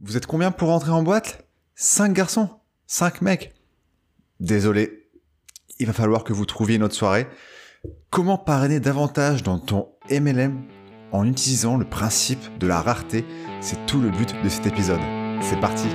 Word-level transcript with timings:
Vous 0.00 0.16
êtes 0.16 0.26
combien 0.26 0.50
pour 0.50 0.68
rentrer 0.68 0.90
en 0.90 1.02
boîte? 1.02 1.46
Cinq 1.74 2.12
garçons. 2.12 2.50
Cinq 2.86 3.22
mecs. 3.22 3.54
Désolé, 4.40 5.08
il 5.78 5.86
va 5.86 5.92
falloir 5.92 6.24
que 6.24 6.32
vous 6.32 6.46
trouviez 6.46 6.76
une 6.76 6.82
autre 6.82 6.94
soirée. 6.94 7.26
Comment 8.10 8.38
parrainer 8.38 8.80
davantage 8.80 9.42
dans 9.42 9.58
ton 9.58 9.88
MLM 10.10 10.62
en 11.12 11.26
utilisant 11.26 11.76
le 11.76 11.84
principe 11.84 12.58
de 12.58 12.66
la 12.66 12.80
rareté? 12.80 13.24
C'est 13.60 13.86
tout 13.86 14.00
le 14.00 14.10
but 14.10 14.34
de 14.42 14.48
cet 14.48 14.66
épisode. 14.66 15.00
C'est 15.40 15.60
parti. 15.60 15.88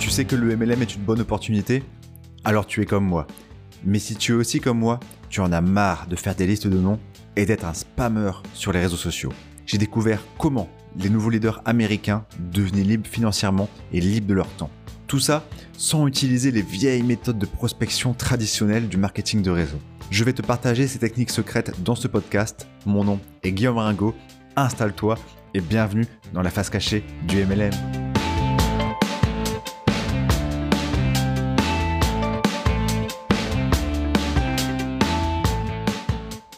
Tu 0.00 0.10
sais 0.10 0.24
que 0.24 0.36
le 0.36 0.56
MLM 0.56 0.82
est 0.82 0.94
une 0.94 1.02
bonne 1.02 1.20
opportunité? 1.20 1.82
Alors 2.44 2.66
tu 2.66 2.82
es 2.82 2.86
comme 2.86 3.04
moi. 3.04 3.26
Mais 3.84 3.98
si 3.98 4.16
tu 4.16 4.32
es 4.32 4.34
aussi 4.34 4.60
comme 4.60 4.78
moi, 4.78 5.00
tu 5.28 5.40
en 5.40 5.52
as 5.52 5.60
marre 5.60 6.06
de 6.06 6.16
faire 6.16 6.34
des 6.34 6.46
listes 6.46 6.66
de 6.66 6.78
noms 6.78 6.98
et 7.38 7.46
d'être 7.46 7.64
un 7.64 7.72
spammer 7.72 8.32
sur 8.52 8.72
les 8.72 8.80
réseaux 8.80 8.96
sociaux. 8.96 9.32
J'ai 9.64 9.78
découvert 9.78 10.20
comment 10.38 10.68
les 10.96 11.08
nouveaux 11.08 11.30
leaders 11.30 11.62
américains 11.64 12.24
devenaient 12.52 12.82
libres 12.82 13.06
financièrement 13.06 13.68
et 13.92 14.00
libres 14.00 14.26
de 14.26 14.34
leur 14.34 14.48
temps. 14.48 14.70
Tout 15.06 15.20
ça 15.20 15.44
sans 15.74 16.08
utiliser 16.08 16.50
les 16.50 16.62
vieilles 16.62 17.04
méthodes 17.04 17.38
de 17.38 17.46
prospection 17.46 18.12
traditionnelles 18.12 18.88
du 18.88 18.96
marketing 18.96 19.42
de 19.42 19.50
réseau. 19.50 19.78
Je 20.10 20.24
vais 20.24 20.32
te 20.32 20.42
partager 20.42 20.88
ces 20.88 20.98
techniques 20.98 21.30
secrètes 21.30 21.72
dans 21.84 21.94
ce 21.94 22.08
podcast. 22.08 22.66
Mon 22.84 23.04
nom 23.04 23.20
est 23.44 23.52
Guillaume 23.52 23.78
Ringo. 23.78 24.14
Installe-toi 24.56 25.16
et 25.54 25.60
bienvenue 25.60 26.06
dans 26.34 26.42
la 26.42 26.50
face 26.50 26.70
cachée 26.70 27.04
du 27.28 27.44
MLM. 27.44 28.07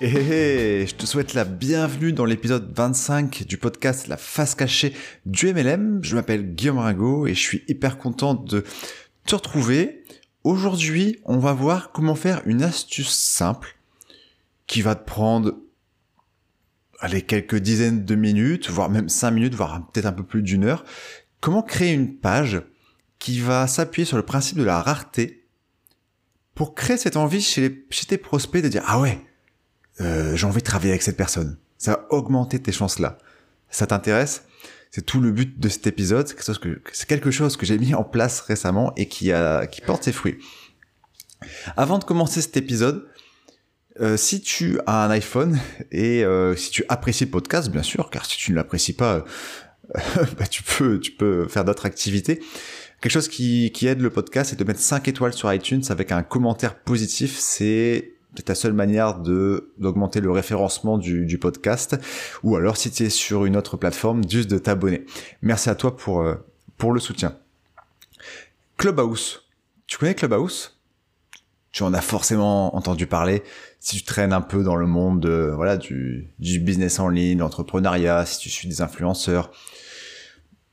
Et 0.03 0.07
eh, 0.07 0.17
eh, 0.17 0.83
eh, 0.83 0.87
je 0.87 0.95
te 0.95 1.05
souhaite 1.05 1.35
la 1.35 1.45
bienvenue 1.45 2.15
dans 2.15 2.25
l'épisode 2.25 2.73
25 2.75 3.45
du 3.47 3.59
podcast 3.59 4.09
La 4.09 4.17
face 4.17 4.55
cachée 4.55 4.95
du 5.27 5.53
MLM. 5.53 6.03
Je 6.03 6.15
m'appelle 6.15 6.55
Guillaume 6.55 6.79
Ringo 6.79 7.27
et 7.27 7.35
je 7.35 7.39
suis 7.39 7.65
hyper 7.69 7.99
content 7.99 8.33
de 8.33 8.65
te 9.27 9.35
retrouver. 9.35 10.03
Aujourd'hui, 10.43 11.21
on 11.27 11.37
va 11.37 11.53
voir 11.53 11.93
comment 11.93 12.15
faire 12.15 12.41
une 12.47 12.63
astuce 12.63 13.11
simple 13.11 13.77
qui 14.67 14.81
va 14.81 14.95
te 14.95 15.05
prendre 15.05 15.59
allez, 17.01 17.21
quelques 17.21 17.57
dizaines 17.57 18.07
de 18.07 18.15
minutes, 18.15 18.71
voire 18.71 18.89
même 18.89 19.11
5 19.11 19.33
minutes, 19.33 19.55
voire 19.55 19.87
peut-être 19.93 20.07
un 20.07 20.13
peu 20.13 20.25
plus 20.25 20.41
d'une 20.41 20.65
heure. 20.65 20.87
Comment 21.43 21.63
créer 21.63 21.93
une 21.93 22.17
page 22.17 22.63
qui 23.19 23.39
va 23.39 23.67
s'appuyer 23.67 24.07
sur 24.07 24.17
le 24.17 24.25
principe 24.25 24.57
de 24.57 24.65
la 24.65 24.81
rareté 24.81 25.47
pour 26.55 26.75
créer 26.75 26.97
cette 26.97 27.19
envie 27.19 27.43
chez, 27.43 27.85
chez 27.91 28.07
tes 28.07 28.17
prospects 28.17 28.63
de 28.63 28.69
dire 28.69 28.83
ah 28.87 28.99
ouais, 28.99 29.21
euh, 30.01 30.37
j'ai 30.37 30.47
envie 30.47 30.61
de 30.61 30.65
travailler 30.65 30.91
avec 30.93 31.03
cette 31.03 31.17
personne. 31.17 31.57
Ça 31.79 31.93
va 31.93 32.07
augmenter 32.11 32.61
tes 32.61 32.73
chances 32.73 32.99
là. 32.99 33.19
Ça 33.71 33.87
t'intéresse? 33.87 34.45
C'est 34.91 35.07
tout 35.07 35.21
le 35.21 35.31
but 35.31 35.61
de 35.61 35.69
cet 35.69 35.87
épisode. 35.87 36.27
C'est 36.29 37.07
quelque 37.07 37.31
chose 37.31 37.57
que, 37.57 37.65
j'ai 37.65 37.79
mis 37.79 37.95
en 37.95 38.03
place 38.03 38.41
récemment 38.41 38.93
et 38.97 39.07
qui 39.07 39.31
a, 39.33 39.67
qui 39.67 39.81
porte 39.81 40.03
ses 40.05 40.13
fruits. 40.13 40.39
Avant 41.77 41.99
de 41.99 42.05
commencer 42.05 42.43
cet 42.43 42.57
épisode, 42.57 43.07
euh, 44.01 44.17
si 44.17 44.41
tu 44.41 44.79
as 44.87 45.05
un 45.05 45.11
iPhone 45.11 45.59
et 45.93 46.25
euh, 46.25 46.57
si 46.57 46.71
tu 46.71 46.85
apprécies 46.89 47.25
le 47.25 47.31
podcast, 47.31 47.71
bien 47.71 47.83
sûr, 47.83 48.11
car 48.11 48.25
si 48.27 48.37
tu 48.37 48.51
ne 48.51 48.57
l'apprécies 48.57 48.95
pas, 48.95 49.25
bah, 49.95 50.47
tu 50.49 50.63
peux, 50.63 50.99
tu 50.99 51.13
peux 51.13 51.47
faire 51.49 51.65
d'autres 51.65 51.87
activités. 51.87 52.41
Quelque 53.01 53.13
chose 53.13 53.29
qui, 53.29 53.71
qui 53.73 53.87
aide 53.87 54.01
le 54.01 54.11
podcast, 54.11 54.51
c'est 54.51 54.59
de 54.59 54.65
mettre 54.65 54.81
5 54.81 55.09
étoiles 55.09 55.33
sur 55.33 55.53
iTunes 55.53 55.83
avec 55.89 56.13
un 56.13 56.23
commentaire 56.23 56.79
positif. 56.79 57.39
C'est 57.39 58.13
c'est 58.37 58.45
ta 58.45 58.55
seule 58.55 58.73
manière 58.73 59.19
de 59.19 59.73
d'augmenter 59.79 60.21
le 60.21 60.31
référencement 60.31 60.99
du, 60.99 61.39
podcast 61.39 61.97
ou 62.43 62.57
alors 62.57 62.77
si 62.77 62.91
tu 62.91 63.05
es 63.05 63.11
sur 63.11 63.45
une 63.45 63.57
autre 63.57 63.77
plateforme 63.77 64.23
juste 64.29 64.51
de 64.51 64.59
t'abonner. 64.59 65.05
Merci 65.43 65.71
à 65.71 65.75
toi 65.75 65.97
pour 65.97 66.23
euh, 66.23 66.35
pour 66.77 66.93
le 66.93 67.01
soutien. 67.01 67.37
Clubhouse. 68.77 69.49
Tu 69.87 69.99
connais 69.99 70.15
Clubhouse? 70.15 70.79
Tu 71.73 71.83
en 71.83 71.95
as 71.95 72.01
forcément 72.01 72.75
entendu 72.75 73.07
parler 73.07 73.43
si 73.79 73.99
tu 73.99 74.03
traînes 74.05 74.33
un 74.33 74.41
peu 74.41 74.65
dans 74.65 74.77
le 74.77 74.87
monde 74.87 75.21
de, 75.21 75.53
voilà 75.55 75.77
du 75.77 76.29
du 76.39 76.59
business 76.59 76.99
en 76.99 77.09
ligne, 77.09 77.39
l'entrepreneuriat, 77.39 78.27
si 78.27 78.39
tu 78.39 78.51
suis 78.51 78.69
des 78.69 78.81
influenceurs. 78.81 79.51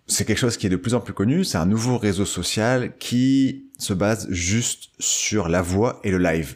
C'est 0.07 0.24
quelque 0.24 0.38
chose 0.38 0.57
qui 0.57 0.68
est 0.68 0.69
de 0.69 0.78
plus 0.78 0.94
en 0.94 1.01
plus 1.01 1.13
connu, 1.13 1.44
c'est 1.44 1.57
un 1.57 1.66
nouveau 1.66 1.97
réseau 1.97 2.24
social 2.24 2.97
qui 2.97 3.69
se 3.78 3.94
base 3.94 4.28
juste 4.29 4.89
sur 5.00 5.50
la 5.50 5.62
voix 5.62 6.00
et 6.03 6.12
le 6.12 6.18
live 6.18 6.56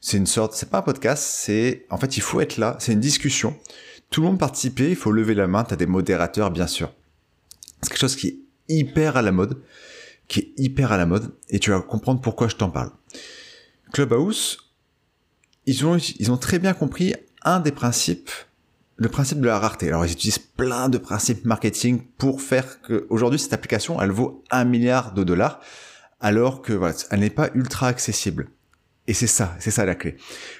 c'est 0.00 0.16
une 0.16 0.26
sorte, 0.26 0.54
c'est 0.54 0.70
pas 0.70 0.78
un 0.78 0.82
podcast, 0.82 1.22
c'est, 1.22 1.86
en 1.90 1.98
fait, 1.98 2.16
il 2.16 2.22
faut 2.22 2.40
être 2.40 2.56
là, 2.56 2.76
c'est 2.80 2.92
une 2.92 3.00
discussion. 3.00 3.56
Tout 4.08 4.22
le 4.22 4.28
monde 4.28 4.38
participer, 4.38 4.90
il 4.90 4.96
faut 4.96 5.12
lever 5.12 5.34
la 5.34 5.46
main, 5.46 5.62
t'as 5.62 5.76
des 5.76 5.86
modérateurs, 5.86 6.50
bien 6.50 6.66
sûr. 6.66 6.92
C'est 7.82 7.90
quelque 7.90 8.00
chose 8.00 8.16
qui 8.16 8.28
est 8.28 8.38
hyper 8.68 9.16
à 9.16 9.22
la 9.22 9.30
mode, 9.30 9.62
qui 10.26 10.40
est 10.40 10.52
hyper 10.56 10.92
à 10.92 10.96
la 10.96 11.06
mode, 11.06 11.32
et 11.48 11.58
tu 11.58 11.70
vas 11.70 11.80
comprendre 11.80 12.20
pourquoi 12.20 12.48
je 12.48 12.56
t'en 12.56 12.70
parle. 12.70 12.90
Clubhouse, 13.92 14.72
ils 15.66 15.84
ont, 15.84 15.96
ils 15.96 16.32
ont 16.32 16.36
très 16.36 16.58
bien 16.58 16.72
compris 16.72 17.14
un 17.42 17.60
des 17.60 17.72
principes, 17.72 18.30
le 18.96 19.08
principe 19.08 19.40
de 19.40 19.46
la 19.46 19.58
rareté. 19.58 19.88
Alors, 19.88 20.06
ils 20.06 20.12
utilisent 20.12 20.38
plein 20.38 20.88
de 20.88 20.98
principes 20.98 21.44
marketing 21.44 22.02
pour 22.18 22.40
faire 22.40 22.80
que, 22.82 23.06
aujourd'hui, 23.10 23.38
cette 23.38 23.52
application, 23.52 24.00
elle 24.00 24.10
vaut 24.10 24.44
un 24.50 24.64
milliard 24.64 25.12
de 25.12 25.24
dollars, 25.24 25.60
alors 26.20 26.62
que, 26.62 26.72
voilà, 26.72 26.94
elle 27.10 27.20
n'est 27.20 27.30
pas 27.30 27.50
ultra 27.54 27.88
accessible. 27.88 28.48
Et 29.10 29.12
c'est 29.12 29.26
ça, 29.26 29.56
c'est 29.58 29.72
ça 29.72 29.84
la 29.84 29.96
clé. 29.96 30.16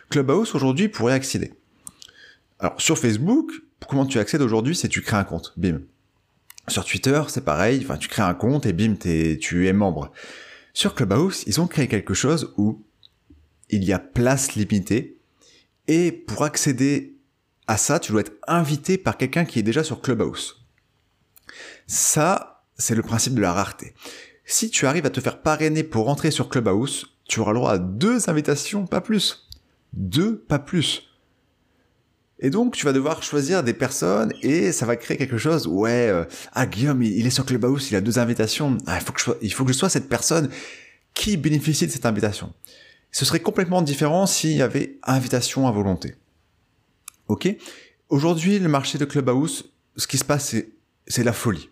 Clubhouse 0.09 0.57
aujourd'hui 0.57 0.89
pourrait 0.89 1.13
accéder. 1.13 1.53
Alors 2.59 2.81
sur 2.81 2.99
Facebook, 2.99 3.53
comment 3.89 4.07
tu 4.07 4.19
accèdes 4.19 4.43
aujourd'hui 4.43 4.75
C'est 4.75 4.89
tu 4.89 5.03
crées 5.03 5.19
un 5.19 5.23
compte, 5.23 5.53
bim. 5.57 5.83
Sur 6.67 6.85
Twitter, 6.85 7.23
c'est 7.29 7.45
pareil, 7.45 7.87
tu 8.01 8.09
crées 8.09 8.23
un 8.23 8.35
compte 8.35 8.67
et 8.67 8.73
bim, 8.73 8.97
tu 8.97 9.69
es 9.69 9.73
membre. 9.73 10.11
Sur 10.75 10.97
Clubhouse, 10.97 11.45
ils 11.47 11.61
ont 11.61 11.69
créé 11.69 11.87
quelque 11.87 12.13
chose 12.13 12.53
où 12.57 12.85
il 13.69 13.85
y 13.85 13.93
a 13.93 14.01
place 14.01 14.57
limitée 14.57 15.21
et 15.87 16.11
pour 16.11 16.43
accéder 16.43 17.21
à 17.69 17.77
ça, 17.77 18.01
tu 18.01 18.11
dois 18.11 18.23
être 18.23 18.33
invité 18.49 18.99
par 18.99 19.17
quelqu'un 19.17 19.45
qui 19.45 19.61
est 19.61 19.63
déjà 19.63 19.85
sur 19.85 20.01
Clubhouse. 20.01 20.67
Ça, 21.87 22.65
c'est 22.77 22.97
le 22.97 23.03
principe 23.03 23.35
de 23.35 23.43
la 23.43 23.53
rareté. 23.53 23.95
Si 24.45 24.71
tu 24.71 24.87
arrives 24.87 25.07
à 25.07 25.11
te 25.11 25.21
faire 25.21 25.41
parrainer 25.41 25.85
pour 25.85 26.07
rentrer 26.07 26.33
sur 26.33 26.49
Clubhouse, 26.49 27.17
tu 27.31 27.39
auras 27.39 27.53
le 27.53 27.59
droit 27.59 27.73
à 27.73 27.79
deux 27.79 28.29
invitations, 28.29 28.87
pas 28.87 29.01
plus. 29.01 29.49
Deux, 29.93 30.37
pas 30.37 30.59
plus. 30.59 31.09
Et 32.41 32.51
donc, 32.51 32.75
tu 32.75 32.85
vas 32.85 32.93
devoir 32.93 33.23
choisir 33.23 33.63
des 33.63 33.73
personnes 33.73 34.33
et 34.43 34.73
ça 34.73 34.85
va 34.85 34.97
créer 34.97 35.17
quelque 35.17 35.39
chose. 35.39 35.67
Ouais, 35.69 36.09
euh, 36.09 36.25
ah 36.53 36.67
Guillaume, 36.67 37.03
il, 37.03 37.25
est 37.25 37.31
sur 37.31 37.47
Clubhouse, 37.47 37.91
il 37.91 37.97
a 37.97 38.01
deux 38.01 38.19
invitations. 38.19 38.79
Ah, 38.87 38.99
il 38.99 39.53
faut 39.53 39.65
que 39.65 39.73
je, 39.73 39.79
sois 39.79 39.89
cette 39.89 40.09
personne 40.09 40.51
qui 41.15 41.37
bénéficie 41.37 41.87
de 41.87 41.93
cette 41.93 42.07
invitation. 42.07 42.53
Ce 43.13 43.25
serait 43.25 43.41
complètement 43.41 43.83
différent 43.83 44.27
s'il 44.27 44.57
y 44.57 44.63
avait 44.63 44.99
invitation 45.05 45.69
à 45.69 45.71
volonté. 45.71 46.17
Ok? 47.29 47.49
Aujourd'hui, 48.09 48.59
le 48.59 48.69
marché 48.69 48.99
de 48.99 49.05
Clubhouse, 49.05 49.73
ce 49.97 50.09
qui 50.09 50.19
se 50.19 50.25
passe, 50.25 50.57
c'est 51.07 51.25
la 51.25 51.33
folie. 51.33 51.70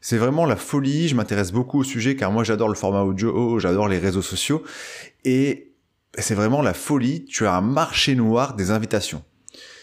C'est 0.00 0.16
vraiment 0.16 0.46
la 0.46 0.56
folie. 0.56 1.08
Je 1.08 1.14
m'intéresse 1.14 1.52
beaucoup 1.52 1.80
au 1.80 1.84
sujet 1.84 2.16
car 2.16 2.30
moi 2.30 2.44
j'adore 2.44 2.68
le 2.68 2.74
format 2.74 3.02
audio, 3.02 3.58
j'adore 3.58 3.88
les 3.88 3.98
réseaux 3.98 4.22
sociaux 4.22 4.62
et 5.24 5.72
c'est 6.16 6.34
vraiment 6.34 6.62
la 6.62 6.74
folie. 6.74 7.24
Tu 7.24 7.46
as 7.46 7.54
un 7.54 7.60
marché 7.60 8.14
noir 8.14 8.54
des 8.54 8.70
invitations. 8.70 9.22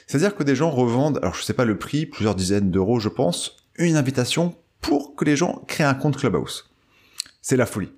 C'est-à-dire 0.07 0.35
que 0.35 0.43
des 0.43 0.55
gens 0.55 0.69
revendent, 0.69 1.17
alors 1.21 1.35
je 1.35 1.43
sais 1.43 1.53
pas 1.53 1.65
le 1.65 1.77
prix, 1.77 2.05
plusieurs 2.05 2.35
dizaines 2.35 2.71
d'euros 2.71 2.99
je 2.99 3.09
pense, 3.09 3.57
une 3.77 3.95
invitation 3.95 4.55
pour 4.81 5.15
que 5.15 5.25
les 5.25 5.35
gens 5.35 5.63
créent 5.67 5.83
un 5.83 5.95
compte 5.95 6.17
Clubhouse. 6.17 6.69
C'est 7.41 7.57
la 7.57 7.65
folie. 7.65 7.91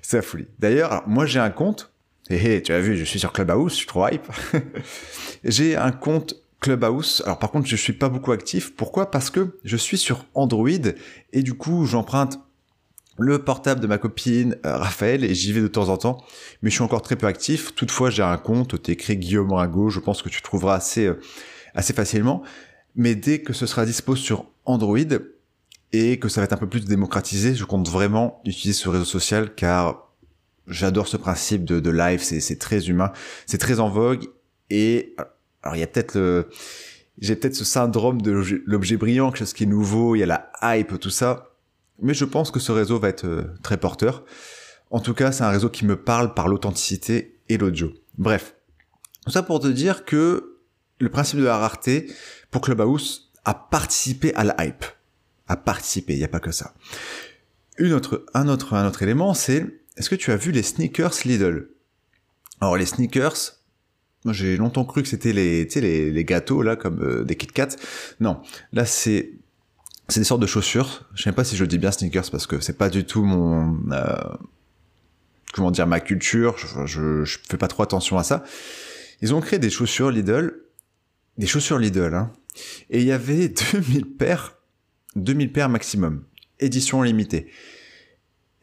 C'est 0.00 0.16
la 0.16 0.22
folie. 0.22 0.46
D'ailleurs, 0.58 1.02
moi 1.06 1.26
j'ai 1.26 1.40
un 1.40 1.50
compte. 1.50 1.92
Et 2.30 2.62
tu 2.62 2.72
as 2.72 2.80
vu, 2.80 2.96
je 2.96 3.04
suis 3.04 3.18
sur 3.18 3.32
Clubhouse, 3.32 3.72
je 3.72 3.78
suis 3.78 3.86
trop 3.86 4.06
hype. 4.08 4.26
j'ai 5.44 5.76
un 5.76 5.90
compte 5.90 6.36
Clubhouse. 6.62 7.22
Alors 7.26 7.38
par 7.38 7.50
contre, 7.50 7.66
je 7.66 7.76
suis 7.76 7.92
pas 7.92 8.08
beaucoup 8.08 8.32
actif. 8.32 8.74
Pourquoi? 8.74 9.10
Parce 9.10 9.28
que 9.28 9.58
je 9.64 9.76
suis 9.76 9.98
sur 9.98 10.24
Android 10.34 10.68
et 11.32 11.42
du 11.42 11.54
coup, 11.54 11.84
j'emprunte 11.84 12.38
le 13.18 13.40
portable 13.40 13.80
de 13.80 13.86
ma 13.86 13.98
copine 13.98 14.56
euh, 14.64 14.78
Raphaël 14.78 15.24
et 15.24 15.34
j'y 15.34 15.52
vais 15.52 15.60
de 15.60 15.68
temps 15.68 15.90
en 15.90 15.98
temps, 15.98 16.24
mais 16.62 16.70
je 16.70 16.76
suis 16.76 16.84
encore 16.84 17.02
très 17.02 17.16
peu 17.16 17.26
actif. 17.26 17.74
Toutefois, 17.74 18.08
j'ai 18.08 18.22
un 18.22 18.38
compte, 18.38 18.80
t'es 18.80 18.92
écrit 18.92 19.16
Guillaume 19.16 19.52
Ringo, 19.52 19.90
je 19.90 20.00
pense 20.00 20.22
que 20.22 20.30
tu 20.30 20.40
trouveras 20.40 20.76
assez 20.76 21.06
euh, 21.06 21.20
assez 21.74 21.92
facilement. 21.92 22.42
Mais 22.94 23.14
dès 23.14 23.40
que 23.40 23.52
ce 23.52 23.66
sera 23.66 23.84
dispo 23.84 24.16
sur 24.16 24.46
Android 24.64 24.98
et 25.92 26.18
que 26.18 26.28
ça 26.28 26.40
va 26.40 26.44
être 26.44 26.52
un 26.52 26.58
peu 26.58 26.68
plus 26.68 26.84
démocratisé, 26.84 27.54
je 27.54 27.64
compte 27.64 27.88
vraiment 27.88 28.40
utiliser 28.44 28.78
ce 28.78 28.88
réseau 28.88 29.04
social 29.04 29.54
car 29.54 30.12
j'adore 30.68 31.08
ce 31.08 31.16
principe 31.16 31.64
de, 31.64 31.80
de 31.80 31.90
live, 31.90 32.22
c'est 32.22 32.58
très 32.58 32.88
humain, 32.88 33.12
c'est 33.46 33.58
très 33.58 33.80
en 33.80 33.88
vogue 33.88 34.28
et 34.70 35.16
alors 35.62 35.76
il 35.76 35.80
y 35.80 35.82
a 35.82 35.86
peut-être 35.86 36.14
le, 36.14 36.48
j'ai 37.18 37.36
peut-être 37.36 37.54
ce 37.54 37.64
syndrome 37.64 38.22
de 38.22 38.32
l'objet 38.66 38.96
brillant, 38.96 39.30
quelque 39.30 39.40
chose 39.40 39.52
qui 39.52 39.64
est 39.64 39.66
nouveau, 39.66 40.16
il 40.16 40.20
y 40.20 40.22
a 40.22 40.26
la 40.26 40.50
hype, 40.62 40.98
tout 40.98 41.10
ça. 41.10 41.50
Mais 42.00 42.14
je 42.14 42.24
pense 42.24 42.50
que 42.50 42.58
ce 42.58 42.72
réseau 42.72 42.98
va 42.98 43.08
être 43.08 43.26
euh, 43.26 43.44
très 43.62 43.76
porteur. 43.76 44.24
En 44.90 45.00
tout 45.00 45.14
cas, 45.14 45.30
c'est 45.30 45.44
un 45.44 45.50
réseau 45.50 45.68
qui 45.68 45.84
me 45.84 45.96
parle 45.96 46.34
par 46.34 46.48
l'authenticité 46.48 47.38
et 47.48 47.58
l'audio. 47.58 47.92
Bref. 48.18 48.54
Tout 49.24 49.30
ça 49.30 49.42
pour 49.42 49.60
te 49.60 49.68
dire 49.68 50.04
que 50.04 50.58
le 50.98 51.08
principe 51.10 51.38
de 51.38 51.44
la 51.44 51.58
rareté 51.58 52.10
pour 52.50 52.60
Clubhouse 52.60 53.30
a 53.44 53.54
participé 53.54 54.34
à 54.34 54.44
la 54.44 54.56
hype. 54.64 54.84
A 55.46 55.56
participé, 55.56 56.14
il 56.14 56.18
n'y 56.18 56.24
a 56.24 56.28
pas 56.28 56.40
que 56.40 56.50
ça. 56.50 56.74
Une 57.78 57.92
autre, 57.92 58.24
un 58.34 58.48
autre, 58.48 58.74
un 58.74 58.86
autre 58.86 59.02
élément, 59.02 59.32
c'est 59.34 59.66
est-ce 59.96 60.10
que 60.10 60.14
tu 60.14 60.32
as 60.32 60.36
vu 60.36 60.50
les 60.50 60.62
sneakers 60.62 61.14
Lidl? 61.24 61.68
Alors 62.60 62.76
les 62.76 62.86
sneakers, 62.86 63.61
moi 64.24 64.32
j'ai 64.32 64.56
longtemps 64.56 64.84
cru 64.84 65.02
que 65.02 65.08
c'était 65.08 65.32
les, 65.32 65.64
les, 65.64 66.10
les 66.10 66.24
gâteaux 66.24 66.62
là 66.62 66.76
comme 66.76 67.02
euh, 67.02 67.24
des 67.24 67.36
Kit 67.36 67.48
Kat. 67.48 67.68
Non, 68.20 68.40
là 68.72 68.84
c'est 68.84 69.32
c'est 70.08 70.20
des 70.20 70.24
sortes 70.24 70.42
de 70.42 70.46
chaussures. 70.46 71.08
Je 71.14 71.22
sais 71.22 71.32
pas 71.32 71.44
si 71.44 71.56
je 71.56 71.64
dis 71.64 71.78
bien 71.78 71.90
sneakers 71.90 72.30
parce 72.30 72.46
que 72.46 72.60
c'est 72.60 72.76
pas 72.76 72.90
du 72.90 73.04
tout 73.04 73.24
mon 73.24 73.78
euh, 73.92 74.16
comment 75.52 75.70
dire 75.70 75.86
ma 75.86 76.00
culture. 76.00 76.56
Je, 76.58 76.86
je, 76.86 77.24
je, 77.24 77.38
fais 77.48 77.56
pas 77.56 77.68
trop 77.68 77.82
attention 77.82 78.18
à 78.18 78.22
ça. 78.22 78.44
Ils 79.20 79.34
ont 79.34 79.40
créé 79.40 79.58
des 79.58 79.70
chaussures 79.70 80.10
Lidl, 80.10 80.52
des 81.38 81.46
chaussures 81.46 81.78
Lidl, 81.78 82.14
hein, 82.14 82.32
et 82.90 83.00
il 83.00 83.06
y 83.06 83.12
avait 83.12 83.48
2000 83.72 84.06
paires, 84.16 84.56
2000 85.16 85.52
paires 85.52 85.68
maximum, 85.68 86.24
édition 86.60 87.02
limitée. 87.02 87.50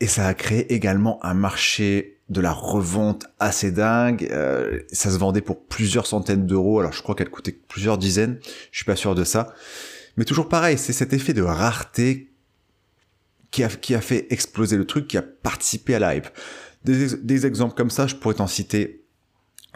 Et 0.02 0.08
ça 0.08 0.28
a 0.28 0.34
créé 0.34 0.74
également 0.74 1.24
un 1.26 1.34
marché 1.34 2.19
de 2.30 2.42
la 2.42 2.52
revente 2.52 3.26
assez 3.40 3.72
dingue. 3.72 4.28
Euh, 4.32 4.80
ça 4.92 5.10
se 5.10 5.18
vendait 5.18 5.42
pour 5.42 5.66
plusieurs 5.66 6.08
centaines 6.08 6.46
d'euros. 6.46 6.80
Alors 6.80 6.94
je 6.94 7.02
crois 7.02 7.16
qu'elle 7.16 7.30
coûtait 7.30 7.52
plusieurs 7.68 7.98
dizaines. 7.98 8.40
Je 8.72 8.78
suis 8.78 8.86
pas 8.86 8.96
sûr 8.96 9.16
de 9.16 9.24
ça. 9.24 9.54
Mais 10.18 10.26
toujours 10.26 10.50
pareil, 10.50 10.78
c'est 10.78 10.94
cet 10.94 11.14
effet 11.14 11.34
de 11.34 11.42
rareté 11.42 12.32
qui 13.52 13.64
a, 13.64 13.70
qui 13.70 13.96
a 13.96 14.02
fait 14.02 14.28
exploser 14.32 14.78
le 14.78 14.86
truc, 14.86 15.08
qui 15.08 15.18
a 15.18 15.22
participé 15.22 15.96
à 15.96 16.00
la 16.00 16.16
hype. 16.16 16.28
Des, 16.86 17.16
des 17.18 17.46
exemples 17.46 17.76
comme 17.76 17.90
ça, 17.90 18.08
je 18.08 18.16
pourrais 18.16 18.36
t'en 18.36 18.48
citer 18.48 19.06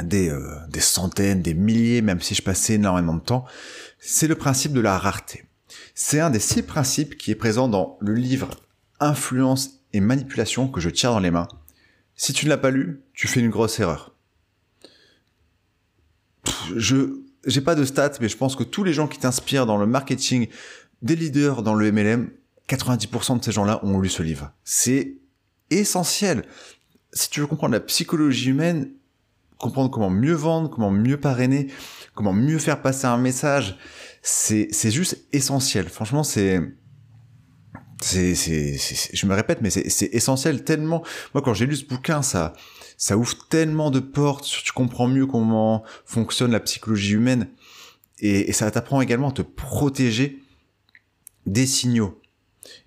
des, 0.02 0.30
euh, 0.30 0.56
des 0.70 0.80
centaines, 0.80 1.42
des 1.42 1.54
milliers, 1.54 2.02
même 2.02 2.22
si 2.22 2.36
je 2.36 2.42
passais 2.42 2.74
énormément 2.74 3.14
de 3.14 3.22
temps. 3.22 3.46
C'est 4.00 4.28
le 4.28 4.36
principe 4.36 4.74
de 4.74 4.82
la 4.82 4.98
rareté. 4.98 5.46
C'est 5.96 6.20
un 6.20 6.30
des 6.30 6.40
six 6.40 6.64
principes 6.64 7.18
qui 7.18 7.32
est 7.32 7.36
présent 7.36 7.68
dans 7.68 7.98
le 8.00 8.14
livre 8.14 8.52
Influence 9.00 9.82
et 9.92 10.00
manipulation 10.00 10.68
que 10.68 10.80
je 10.80 10.90
tiens 10.90 11.12
dans 11.12 11.20
les 11.20 11.32
mains. 11.32 11.48
Si 12.16 12.34
tu 12.34 12.46
ne 12.46 12.50
l'as 12.50 12.58
pas 12.58 12.72
lu, 12.72 13.02
tu 13.14 13.28
fais 13.28 13.40
une 13.40 13.50
grosse 13.50 13.80
erreur. 13.80 14.16
Je 16.76 17.24
j'ai 17.46 17.62
pas 17.62 17.76
de 17.76 17.84
stats, 17.84 18.14
mais 18.22 18.30
je 18.30 18.38
pense 18.38 18.56
que 18.56 18.64
tous 18.64 18.84
les 18.84 18.94
gens 18.94 19.08
qui 19.08 19.20
t'inspirent 19.20 19.66
dans 19.66 19.78
le 19.78 19.86
marketing, 19.86 20.48
des 21.02 21.16
leaders 21.16 21.62
dans 21.62 21.74
le 21.74 21.92
MLM, 21.92 22.30
90% 22.70 23.40
de 23.40 23.44
ces 23.44 23.52
gens-là 23.52 23.84
ont 23.84 24.00
lu 24.00 24.10
ce 24.10 24.24
livre. 24.24 24.52
C'est 24.64 25.18
essentiel. 25.70 26.46
Si 27.12 27.30
tu 27.30 27.42
veux 27.42 27.48
comprendre 27.48 27.74
la 27.74 27.82
psychologie 27.82 28.50
humaine, 28.50 28.92
comprendre 29.58 29.90
comment 29.90 30.10
mieux 30.10 30.34
vendre, 30.34 30.70
comment 30.70 30.92
mieux 30.92 31.20
parrainer, 31.20 31.68
comment 32.16 32.34
mieux 32.34 32.60
faire 32.60 32.82
passer 32.82 33.06
un 33.06 33.18
message, 33.18 33.78
c'est 34.22 34.70
c'est 34.72 34.92
juste 34.92 35.26
essentiel. 35.34 35.90
Franchement, 35.90 36.24
c'est 36.24 36.62
c'est, 38.04 38.78
je 39.14 39.26
me 39.26 39.34
répète, 39.34 39.60
mais 39.62 39.70
c'est 39.70 40.10
essentiel 40.14 40.64
tellement. 40.64 41.04
Moi, 41.34 41.42
quand 41.42 41.54
j'ai 41.54 41.66
lu 41.66 41.76
ce 41.76 41.86
bouquin, 41.86 42.22
ça, 42.22 42.54
ça 42.98 43.18
ouvre 43.18 43.48
tellement 43.50 43.92
de 43.92 44.00
portes. 44.00 44.46
Tu 44.46 44.72
comprends 44.72 45.08
mieux 45.08 45.26
comment 45.26 45.84
fonctionne 46.06 46.52
la 46.52 46.60
psychologie 46.60 47.14
humaine, 47.14 47.48
et, 48.20 48.52
ça 48.54 48.70
t'apprend 48.72 49.02
également 49.02 49.30
à 49.30 49.34
te 49.34 49.42
protéger 49.42 50.40
des 51.46 51.66
signaux. 51.66 52.20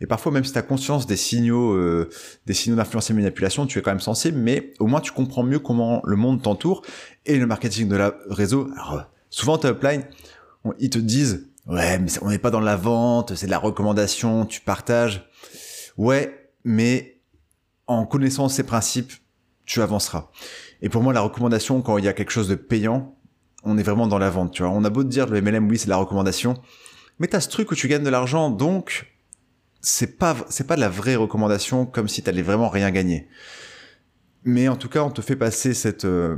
Et 0.01 0.07
parfois, 0.07 0.33
même 0.33 0.45
si 0.45 0.53
tu 0.53 0.59
as 0.59 0.63
conscience 0.63 1.07
des 1.07 1.17
signaux, 1.17 1.75
euh, 1.75 2.09
des 2.47 2.55
signaux 2.55 2.77
d'influence 2.77 3.11
et 3.11 3.15
manipulation, 3.15 3.67
tu 3.67 3.79
es 3.79 3.83
quand 3.83 3.91
même 3.91 4.01
sensible, 4.01 4.39
mais 4.39 4.73
au 4.79 4.87
moins 4.87 5.01
tu 5.01 5.13
comprends 5.13 5.43
mieux 5.43 5.59
comment 5.59 6.01
le 6.05 6.17
monde 6.17 6.41
t'entoure 6.41 6.83
et 7.27 7.37
le 7.37 7.47
marketing 7.47 7.89
de 7.89 7.97
la 7.97 8.17
réseau. 8.31 8.71
Souvent, 9.29 9.59
tes 9.59 9.69
upline, 9.69 10.05
ils 10.79 10.91
te 10.91 10.99
disent 10.99 11.47
Ouais, 11.67 11.99
mais 11.99 12.11
on 12.23 12.31
n'est 12.31 12.39
pas 12.39 12.51
dans 12.51 12.61
la 12.61 12.77
vente, 12.77 13.35
c'est 13.35 13.47
de 13.47 13.51
la 13.51 13.59
recommandation, 13.59 14.47
tu 14.47 14.61
partages. 14.61 15.29
Ouais, 15.97 16.51
mais 16.65 17.21
en 17.87 18.07
connaissant 18.07 18.49
ces 18.49 18.63
principes, 18.63 19.13
tu 19.65 19.83
avanceras. 19.83 20.31
Et 20.81 20.89
pour 20.89 21.03
moi, 21.03 21.13
la 21.13 21.21
recommandation, 21.21 21.83
quand 21.83 21.99
il 21.99 22.05
y 22.05 22.09
a 22.09 22.13
quelque 22.13 22.31
chose 22.31 22.49
de 22.49 22.55
payant, 22.55 23.17
on 23.65 23.79
est 23.79 23.83
vraiment 23.83 24.07
dans 24.07 24.19
la 24.19 24.31
vente, 24.31 24.53
tu 24.53 24.63
vois. 24.63 24.71
On 24.71 24.85
a 24.85 24.91
beau 24.91 25.03
te 25.03 25.09
dire, 25.09 25.27
le 25.27 25.41
MLM, 25.43 25.69
oui, 25.69 25.79
c'est 25.79 25.89
la 25.89 25.97
recommandation, 25.97 26.55
mais 27.19 27.27
t'as 27.27 27.41
ce 27.41 27.49
truc 27.49 27.71
où 27.73 27.75
tu 27.75 27.89
gagnes 27.89 28.05
de 28.05 28.11
l'argent, 28.11 28.51
donc 28.51 29.13
c'est 29.81 30.19
pas, 30.19 30.37
c'est 30.49 30.67
pas 30.67 30.77
de 30.77 30.81
la 30.81 30.89
vraie 30.89 31.17
recommandation 31.17 31.85
comme 31.85 32.07
si 32.07 32.23
t'allais 32.23 32.43
vraiment 32.43 32.69
rien 32.69 32.91
gagner. 32.93 33.29
Mais 34.45 34.69
en 34.69 34.77
tout 34.77 34.89
cas, 34.89 35.03
on 35.03 35.11
te 35.11 35.21
fait 35.21 35.35
passer 35.35 35.75
cette, 35.75 36.05
euh, 36.05 36.37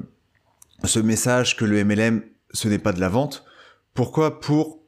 ce 0.84 0.98
message 0.98 1.56
que 1.56 1.66
le 1.66 1.84
MLM, 1.84 2.22
ce 2.52 2.68
n'est 2.68 2.78
pas 2.78 2.92
de 2.92 3.00
la 3.00 3.10
vente. 3.10 3.44
Pourquoi? 3.92 4.40
Pour 4.40 4.80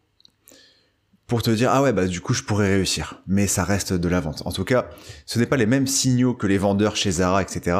pour 1.31 1.43
te 1.43 1.51
dire 1.51 1.71
ah 1.73 1.81
ouais 1.81 1.93
bah 1.93 2.07
du 2.07 2.21
coup 2.21 2.35
je 2.35 2.43
pourrais 2.43 2.69
réussir. 2.75 3.23
Mais 3.29 3.47
ça 3.47 3.63
reste 3.63 3.93
de 3.93 4.09
la 4.09 4.21
vente. 4.21 4.43
En 4.45 4.53
tout 4.53 4.65
cas 4.65 4.91
ce 5.27 5.39
n'est 5.39 5.47
pas 5.47 5.57
les 5.57 5.65
mêmes 5.65 5.87
signaux 5.87 6.35
que 6.35 6.49
les 6.49 6.59
vendeurs 6.59 6.97
chez 6.97 7.13
Zara 7.13 7.41
etc 7.41 7.77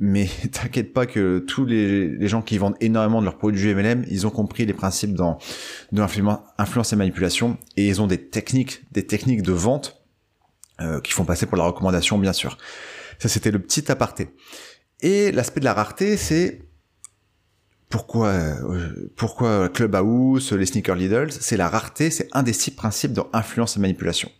mais 0.00 0.28
t'inquiète 0.52 0.92
pas 0.92 1.06
que 1.06 1.38
tous 1.38 1.64
les, 1.64 2.26
gens 2.26 2.42
qui 2.42 2.58
vendent 2.58 2.76
énormément 2.80 3.20
de 3.20 3.24
leurs 3.24 3.38
produits 3.38 3.72
MLM 3.72 4.04
ils 4.08 4.26
ont 4.26 4.30
compris 4.30 4.66
les 4.66 4.74
principes 4.74 5.14
dans 5.14 5.38
de 5.92 6.00
l'influence 6.00 6.92
et 6.92 6.96
manipulation. 6.96 7.56
Et 7.76 7.86
ils 7.86 8.02
ont 8.02 8.08
des 8.08 8.28
techniques 8.28 8.82
des 8.90 9.06
techniques 9.06 9.42
de 9.42 9.52
vente 9.52 10.04
euh, 10.80 11.00
qui 11.00 11.12
font 11.12 11.24
passer 11.24 11.46
pour 11.46 11.56
la 11.56 11.64
recommandation 11.64 12.18
bien 12.18 12.32
sûr. 12.32 12.58
Ça 13.20 13.28
c'était 13.28 13.52
le 13.52 13.60
petit 13.60 13.90
aparté. 13.92 14.28
Et 15.02 15.30
l'aspect 15.30 15.60
de 15.60 15.66
la 15.66 15.72
rareté 15.72 16.16
c'est 16.16 16.65
pourquoi, 17.88 18.28
euh, 18.28 19.10
pourquoi 19.16 19.68
Clubhouse, 19.68 20.52
les 20.52 20.66
sneaker 20.66 20.96
Lidl, 20.96 21.30
c'est 21.30 21.56
la 21.56 21.68
rareté, 21.68 22.10
c'est 22.10 22.28
un 22.32 22.42
des 22.42 22.52
six 22.52 22.72
principes 22.72 23.12
dans 23.12 23.28
influence 23.32 23.76
et 23.76 23.80
manipulation. 23.80 24.30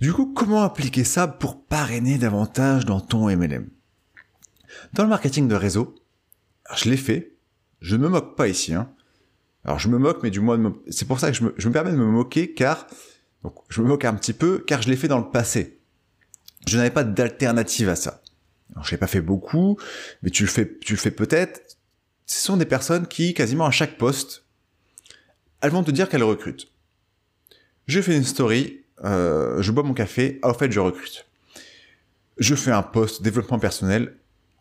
Du 0.00 0.12
coup, 0.12 0.32
comment 0.34 0.62
appliquer 0.62 1.04
ça 1.04 1.26
pour 1.28 1.64
parrainer 1.64 2.18
davantage 2.18 2.86
dans 2.86 3.00
ton 3.00 3.28
MLM 3.28 3.68
Dans 4.94 5.02
le 5.02 5.08
marketing 5.08 5.48
de 5.48 5.54
réseau, 5.54 5.94
je 6.76 6.88
l'ai 6.88 6.96
fait, 6.96 7.36
je 7.80 7.96
ne 7.96 8.02
me 8.02 8.08
moque 8.08 8.36
pas 8.36 8.48
ici. 8.48 8.72
Hein. 8.72 8.90
Alors 9.64 9.78
je 9.78 9.88
me 9.88 9.98
moque, 9.98 10.22
mais 10.22 10.30
du 10.30 10.40
moins, 10.40 10.72
c'est 10.88 11.06
pour 11.06 11.20
ça 11.20 11.30
que 11.30 11.36
je 11.36 11.44
me, 11.44 11.54
je 11.58 11.68
me 11.68 11.72
permets 11.72 11.92
de 11.92 11.96
me 11.96 12.06
moquer, 12.06 12.54
car 12.54 12.86
donc, 13.42 13.54
je 13.68 13.80
me 13.82 13.88
moque 13.88 14.04
un 14.04 14.14
petit 14.14 14.32
peu, 14.32 14.58
car 14.66 14.82
je 14.82 14.88
l'ai 14.88 14.96
fait 14.96 15.08
dans 15.08 15.18
le 15.18 15.30
passé. 15.30 15.80
Je 16.66 16.76
n'avais 16.76 16.90
pas 16.90 17.04
d'alternative 17.04 17.88
à 17.88 17.96
ça. 17.96 18.22
Alors, 18.72 18.84
je 18.84 18.90
l'ai 18.92 18.96
pas 18.96 19.06
fait 19.06 19.20
beaucoup, 19.20 19.78
mais 20.22 20.30
tu 20.30 20.44
le 20.44 20.48
fais, 20.48 20.78
tu 20.80 20.94
le 20.94 20.98
fais 20.98 21.10
peut-être. 21.10 21.76
Ce 22.26 22.44
sont 22.44 22.56
des 22.56 22.66
personnes 22.66 23.06
qui, 23.06 23.34
quasiment 23.34 23.66
à 23.66 23.70
chaque 23.70 23.98
poste, 23.98 24.44
elles 25.60 25.70
vont 25.70 25.82
te 25.82 25.90
dire 25.90 26.08
qu'elles 26.08 26.22
recrutent. 26.22 26.68
Je 27.86 28.00
fais 28.00 28.16
une 28.16 28.24
story, 28.24 28.84
euh, 29.04 29.60
je 29.62 29.72
bois 29.72 29.82
mon 29.82 29.94
café, 29.94 30.38
ah, 30.42 30.50
au 30.50 30.54
fait, 30.54 30.70
je 30.70 30.80
recrute. 30.80 31.26
Je 32.38 32.54
fais 32.54 32.70
un 32.70 32.82
post 32.82 33.22
développement 33.22 33.58
personnel, 33.58 34.16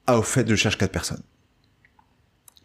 ah, 0.08 0.18
au 0.18 0.24
fait, 0.24 0.50
je 0.50 0.56
cherche 0.56 0.78
quatre 0.78 0.92
personnes. 0.92 1.22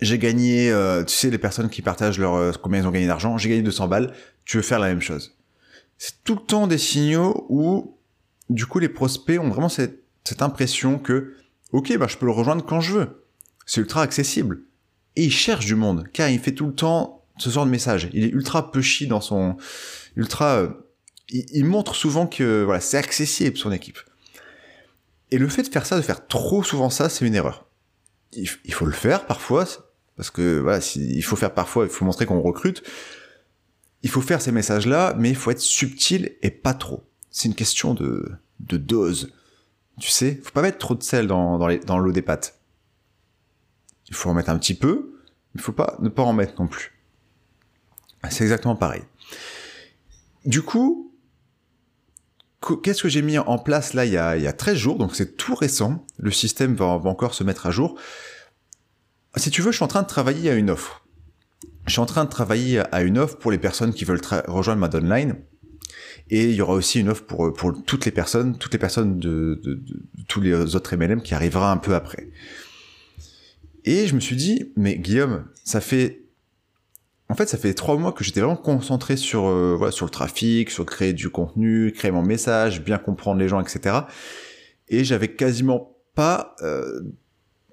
J'ai 0.01 0.19
gagné, 0.19 0.71
euh, 0.71 1.05
tu 1.05 1.15
sais, 1.15 1.31
les 1.31 1.39
personnes 1.39 1.69
qui 1.69 1.83
partagent 1.83 2.19
leur, 2.19 2.35
euh, 2.35 2.53
combien 2.61 2.81
ils 2.81 2.87
ont 2.87 2.91
gagné 2.91 3.07
d'argent, 3.07 3.39
j'ai 3.39 3.49
gagné 3.49 3.63
200 3.63 3.89
balles, 3.89 4.15
tu 4.45 4.57
veux 4.57 4.63
faire 4.63 4.79
la 4.79 4.89
même 4.89 5.01
chose. 5.01 5.37
C'est 5.99 6.25
tout 6.25 6.35
le 6.35 6.41
temps 6.41 6.67
des 6.67 6.79
signaux 6.79 7.47
où, 7.49 7.99
du 8.51 8.67
coup, 8.67 8.79
les 8.79 8.89
prospects 8.89 9.39
ont 9.39 9.51
vraiment 9.51 9.69
cette 9.69 10.04
cette 10.25 10.43
impression 10.43 10.99
que, 10.99 11.35
ok, 11.73 11.97
bah, 11.99 12.07
je 12.09 12.16
peux 12.16 12.26
le 12.26 12.33
rejoindre 12.33 12.64
quand 12.64 12.81
je 12.81 12.93
veux. 12.93 13.25
C'est 13.66 13.81
ultra 13.81 14.02
accessible. 14.02 14.62
Et 15.16 15.25
il 15.25 15.33
cherche 15.33 15.66
du 15.66 15.75
monde, 15.75 16.09
car 16.12 16.28
il 16.28 16.40
fait 16.40 16.52
tout 16.52 16.66
le 16.66 16.75
temps 16.75 17.25
ce 17.38 17.50
genre 17.50 17.66
de 17.66 17.71
message. 17.71 18.09
Il 18.12 18.25
est 18.25 18.28
ultra 18.28 18.71
pushy 18.71 19.07
dans 19.07 19.21
son, 19.21 19.57
ultra, 20.16 20.57
euh, 20.57 20.69
il, 21.28 21.64
montre 21.64 21.95
souvent 21.95 22.26
que, 22.26 22.62
voilà, 22.64 22.81
c'est 22.81 22.97
accessible 22.97 23.57
son 23.57 23.73
équipe. 23.73 23.99
Et 25.31 25.38
le 25.38 25.49
fait 25.49 25.62
de 25.62 25.69
faire 25.69 25.87
ça, 25.87 25.97
de 25.97 26.02
faire 26.02 26.26
trop 26.26 26.62
souvent 26.62 26.90
ça, 26.90 27.09
c'est 27.09 27.26
une 27.26 27.35
erreur. 27.35 27.66
Il, 28.33 28.49
faut 28.49 28.87
le 28.87 28.93
faire 28.93 29.26
parfois, 29.26 29.64
parce 30.16 30.31
que, 30.31 30.59
voilà, 30.59 30.81
il 30.97 31.23
faut 31.23 31.37
faire 31.37 31.54
parfois, 31.54 31.85
il 31.85 31.90
faut 31.90 32.04
montrer 32.04 32.26
qu'on 32.26 32.40
recrute. 32.40 32.83
Il 34.02 34.11
faut 34.11 34.21
faire 34.21 34.43
ces 34.43 34.52
messages-là, 34.52 35.14
mais 35.19 35.31
il 35.31 35.37
faut 35.37 35.50
être 35.50 35.61
subtil 35.61 36.37
et 36.43 36.50
pas 36.50 36.75
trop. 36.75 37.04
C'est 37.31 37.49
une 37.49 37.54
question 37.54 37.95
de, 37.95 38.33
de 38.61 38.76
dose. 38.76 39.33
Tu 40.01 40.11
sais, 40.11 40.41
faut 40.43 40.51
pas 40.51 40.63
mettre 40.63 40.79
trop 40.79 40.95
de 40.95 41.03
sel 41.03 41.27
dans, 41.27 41.59
l'eau 41.69 42.13
des 42.13 42.23
pâtes. 42.23 42.59
Il 44.09 44.15
faut 44.15 44.29
en 44.29 44.35
mettre 44.35 44.51
un 44.51 44.59
petit 44.59 44.75
peu, 44.75 45.21
mais 45.55 45.61
il 45.61 45.61
faut 45.61 45.73
pas 45.73 45.97
ne 46.01 46.09
pas 46.09 46.23
en 46.23 46.33
mettre 46.33 46.61
non 46.61 46.67
plus. 46.67 46.93
C'est 48.31 48.45
exactement 48.45 48.77
pareil. 48.77 49.03
Du 50.45 50.63
coup, 50.63 51.13
qu'est-ce 52.83 53.03
que 53.03 53.09
j'ai 53.09 53.23
mis 53.23 53.39
en 53.39 53.59
place 53.59 53.95
là 53.95 54.05
il 54.05 54.13
y 54.13 54.17
a, 54.17 54.37
il 54.37 54.43
y 54.43 54.47
a 54.47 54.53
13 54.53 54.77
jours, 54.77 54.99
donc 54.99 55.15
c'est 55.15 55.37
tout 55.37 55.55
récent. 55.55 56.05
Le 56.19 56.31
système 56.31 56.75
va, 56.75 56.99
va, 56.99 57.11
encore 57.11 57.35
se 57.35 57.45
mettre 57.45 57.67
à 57.67 57.71
jour. 57.71 57.99
Si 59.37 59.51
tu 59.51 59.63
veux, 59.63 59.71
je 59.71 59.77
suis 59.77 59.85
en 59.85 59.89
train 59.89 60.03
de 60.03 60.09
travailler 60.09 60.51
à 60.51 60.55
une 60.55 60.71
offre. 60.71 61.05
Je 61.87 61.93
suis 61.93 62.01
en 62.01 62.07
train 62.07 62.25
de 62.25 62.31
travailler 62.31 62.81
à 62.93 63.03
une 63.03 63.19
offre 63.19 63.37
pour 63.37 63.51
les 63.51 63.59
personnes 63.59 63.93
qui 63.93 64.05
veulent 64.05 64.21
rejoindre 64.49 64.81
ma 64.81 64.89
downline. 64.89 65.37
Et 66.30 66.44
il 66.44 66.54
y 66.54 66.62
aura 66.62 66.75
aussi 66.75 67.00
une 67.00 67.09
offre 67.09 67.25
pour, 67.25 67.52
pour 67.52 67.85
toutes 67.85 68.04
les 68.04 68.11
personnes, 68.11 68.56
toutes 68.59 68.73
les 68.73 68.78
personnes 68.78 69.18
de, 69.18 69.61
tous 70.28 70.40
les 70.40 70.76
autres 70.76 70.97
MLM 70.97 71.23
qui 71.23 71.35
arrivera 71.35 71.71
un 71.71 71.76
peu 71.76 71.94
après. 71.94 72.28
Et 73.85 74.06
je 74.06 74.14
me 74.14 74.21
suis 74.21 74.37
dit, 74.37 74.73
mais 74.76 74.97
Guillaume, 74.97 75.44
ça 75.64 75.80
fait 75.80 76.25
en 77.30 77.35
fait, 77.35 77.49
ça 77.49 77.56
fait 77.56 77.73
trois 77.75 77.97
mois 77.97 78.12
que 78.12 78.23
j'étais 78.23 78.40
vraiment 78.40 78.56
concentré 78.56 79.16
sur 79.16 79.47
euh, 79.47 79.75
voilà 79.76 79.92
sur 79.92 80.04
le 80.04 80.11
trafic, 80.11 80.71
sur 80.71 80.85
créer 80.85 81.12
du 81.12 81.30
contenu, 81.30 81.90
créer 81.92 82.11
mon 82.11 82.23
message, 82.23 82.83
bien 82.83 82.99
comprendre 82.99 83.40
les 83.40 83.49
gens, 83.49 83.61
etc. 83.61 84.00
Et 84.88 85.04
j'avais 85.04 85.28
quasiment 85.28 85.97
pas 86.14 86.54
euh, 86.62 87.00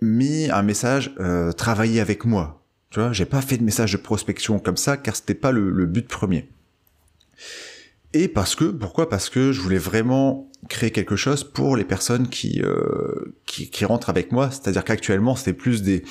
mis 0.01 0.49
un 0.49 0.63
message 0.63 1.13
euh, 1.19 1.51
travailler 1.51 1.99
avec 1.99 2.25
moi. 2.25 2.63
Tu 2.89 2.99
vois, 2.99 3.11
j'ai 3.13 3.25
pas 3.25 3.41
fait 3.41 3.57
de 3.57 3.63
message 3.63 3.91
de 3.93 3.97
prospection 3.97 4.59
comme 4.59 4.77
ça 4.77 4.97
car 4.97 5.15
c'était 5.15 5.33
pas 5.33 5.51
le, 5.51 5.85
but 5.85 6.07
premier. 6.07 6.49
Et 8.13 8.27
parce 8.27 8.55
que 8.55 8.65
pourquoi? 8.65 9.09
Parce 9.09 9.29
que 9.29 9.51
je 9.51 9.61
voulais 9.61 9.77
vraiment 9.77 10.49
créer 10.69 10.91
quelque 10.91 11.15
chose 11.15 11.43
pour 11.43 11.75
les 11.75 11.85
personnes 11.85 12.27
qui 12.27 12.61
euh, 12.61 13.35
qui, 13.45 13.69
qui 13.69 13.85
rentrent 13.85 14.09
avec 14.09 14.31
moi. 14.31 14.51
C'est-à-dire 14.51 14.83
qu'actuellement 14.83 15.35
c'était 15.35 15.53
plus 15.53 15.81
des 15.81 16.03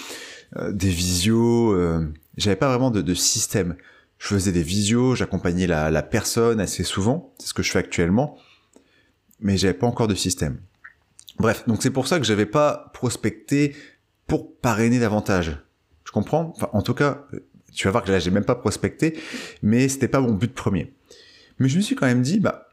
euh, 0.56 0.72
des 0.72 0.88
visios 0.88 1.74
j'avais 2.36 2.56
pas 2.56 2.68
vraiment 2.68 2.90
de, 2.90 3.02
de, 3.02 3.14
système. 3.14 3.76
Je 4.18 4.28
faisais 4.28 4.52
des 4.52 4.62
visios, 4.62 5.14
j'accompagnais 5.14 5.66
la, 5.66 5.90
la, 5.90 6.02
personne 6.02 6.60
assez 6.60 6.84
souvent, 6.84 7.34
c'est 7.38 7.48
ce 7.48 7.54
que 7.54 7.62
je 7.62 7.70
fais 7.70 7.78
actuellement, 7.78 8.38
mais 9.40 9.56
j'avais 9.56 9.74
pas 9.74 9.86
encore 9.86 10.08
de 10.08 10.14
système. 10.14 10.60
Bref, 11.38 11.64
donc 11.66 11.82
c'est 11.82 11.90
pour 11.90 12.06
ça 12.06 12.18
que 12.18 12.24
j'avais 12.24 12.46
pas 12.46 12.90
prospecté 12.92 13.74
pour 14.26 14.56
parrainer 14.58 14.98
davantage. 14.98 15.58
Je 16.04 16.12
comprends? 16.12 16.52
Enfin, 16.56 16.68
en 16.72 16.82
tout 16.82 16.94
cas, 16.94 17.26
tu 17.72 17.86
vas 17.86 17.92
voir 17.92 18.04
que 18.04 18.10
là, 18.10 18.18
j'ai 18.18 18.30
même 18.30 18.44
pas 18.44 18.56
prospecté, 18.56 19.18
mais 19.62 19.88
c'était 19.88 20.08
pas 20.08 20.20
mon 20.20 20.32
but 20.32 20.52
premier. 20.52 20.92
Mais 21.60 21.68
je 21.68 21.76
me 21.76 21.82
suis 21.82 21.94
quand 21.94 22.06
même 22.06 22.22
dit, 22.22 22.40
bah, 22.40 22.68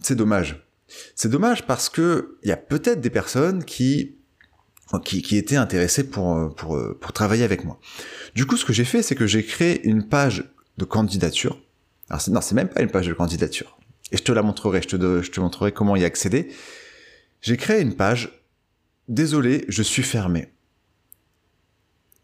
c'est 0.00 0.16
dommage. 0.16 0.66
C'est 1.14 1.30
dommage 1.30 1.66
parce 1.66 1.88
que 1.88 2.36
il 2.42 2.50
y 2.50 2.52
a 2.52 2.58
peut-être 2.58 3.00
des 3.00 3.10
personnes 3.10 3.64
qui 3.64 4.18
qui, 5.02 5.22
qui 5.22 5.36
étaient 5.36 5.56
intéressés 5.56 6.08
pour, 6.08 6.36
euh, 6.36 6.48
pour, 6.48 6.76
euh, 6.76 6.96
pour 7.00 7.12
travailler 7.12 7.44
avec 7.44 7.64
moi. 7.64 7.80
Du 8.34 8.46
coup, 8.46 8.56
ce 8.56 8.64
que 8.64 8.72
j'ai 8.72 8.84
fait, 8.84 9.02
c'est 9.02 9.14
que 9.14 9.26
j'ai 9.26 9.44
créé 9.44 9.86
une 9.86 10.06
page 10.06 10.44
de 10.76 10.84
candidature. 10.84 11.58
Alors, 12.10 12.22
non, 12.28 12.40
c'est 12.40 12.54
même 12.54 12.68
pas 12.68 12.82
une 12.82 12.90
page 12.90 13.06
de 13.06 13.14
candidature. 13.14 13.78
Et 14.12 14.16
je 14.16 14.22
te 14.22 14.32
la 14.32 14.42
montrerai, 14.42 14.82
je 14.82 14.88
te, 14.88 15.22
je 15.22 15.30
te 15.30 15.40
montrerai 15.40 15.72
comment 15.72 15.96
y 15.96 16.04
accéder. 16.04 16.52
J'ai 17.40 17.56
créé 17.56 17.80
une 17.80 17.94
page. 17.94 18.42
Désolé, 19.08 19.64
je 19.68 19.82
suis 19.82 20.02
fermé. 20.02 20.52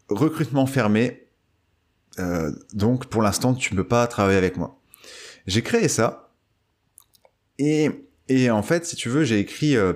Recrutement 0.09 0.65
fermé. 0.65 1.27
Euh, 2.19 2.51
donc, 2.73 3.07
pour 3.07 3.21
l'instant, 3.21 3.53
tu 3.53 3.73
ne 3.73 3.81
peux 3.81 3.87
pas 3.87 4.05
travailler 4.07 4.37
avec 4.37 4.57
moi. 4.57 4.80
J'ai 5.47 5.61
créé 5.61 5.87
ça. 5.87 6.31
Et, 7.59 7.89
et 8.27 8.49
en 8.49 8.63
fait, 8.63 8.85
si 8.85 8.95
tu 8.95 9.09
veux, 9.09 9.23
j'ai 9.23 9.39
écrit... 9.39 9.75
Euh, 9.75 9.93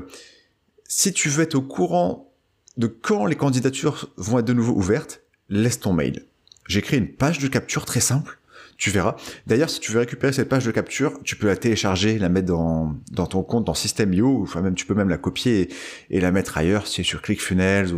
si 0.87 1.13
tu 1.13 1.29
veux 1.29 1.43
être 1.43 1.55
au 1.55 1.61
courant 1.61 2.31
de 2.77 2.87
quand 2.87 3.25
les 3.25 3.35
candidatures 3.35 4.09
vont 4.17 4.39
être 4.39 4.45
de 4.45 4.53
nouveau 4.53 4.73
ouvertes, 4.73 5.21
laisse 5.49 5.79
ton 5.79 5.93
mail. 5.93 6.25
J'ai 6.67 6.81
créé 6.81 6.99
une 6.99 7.11
page 7.11 7.39
de 7.39 7.47
capture 7.47 7.85
très 7.85 7.99
simple. 7.99 8.39
Tu 8.77 8.89
verras. 8.89 9.15
D'ailleurs, 9.47 9.69
si 9.69 9.79
tu 9.79 9.93
veux 9.93 9.99
récupérer 9.99 10.33
cette 10.33 10.49
page 10.49 10.65
de 10.65 10.71
capture, 10.71 11.17
tu 11.23 11.37
peux 11.37 11.47
la 11.47 11.55
télécharger, 11.55 12.19
la 12.19 12.27
mettre 12.27 12.47
dans, 12.47 12.93
dans 13.11 13.25
ton 13.25 13.41
compte 13.41 13.63
dans 13.63 13.73
System.io, 13.73 14.41
enfin 14.41 14.61
même 14.61 14.75
tu 14.75 14.85
peux 14.85 14.93
même 14.93 15.07
la 15.07 15.17
copier 15.17 15.69
et, 16.09 16.19
la 16.19 16.31
mettre 16.31 16.57
ailleurs, 16.57 16.85
si 16.85 16.95
c'est 16.95 17.03
sur 17.03 17.21
ClickFunnels 17.21 17.93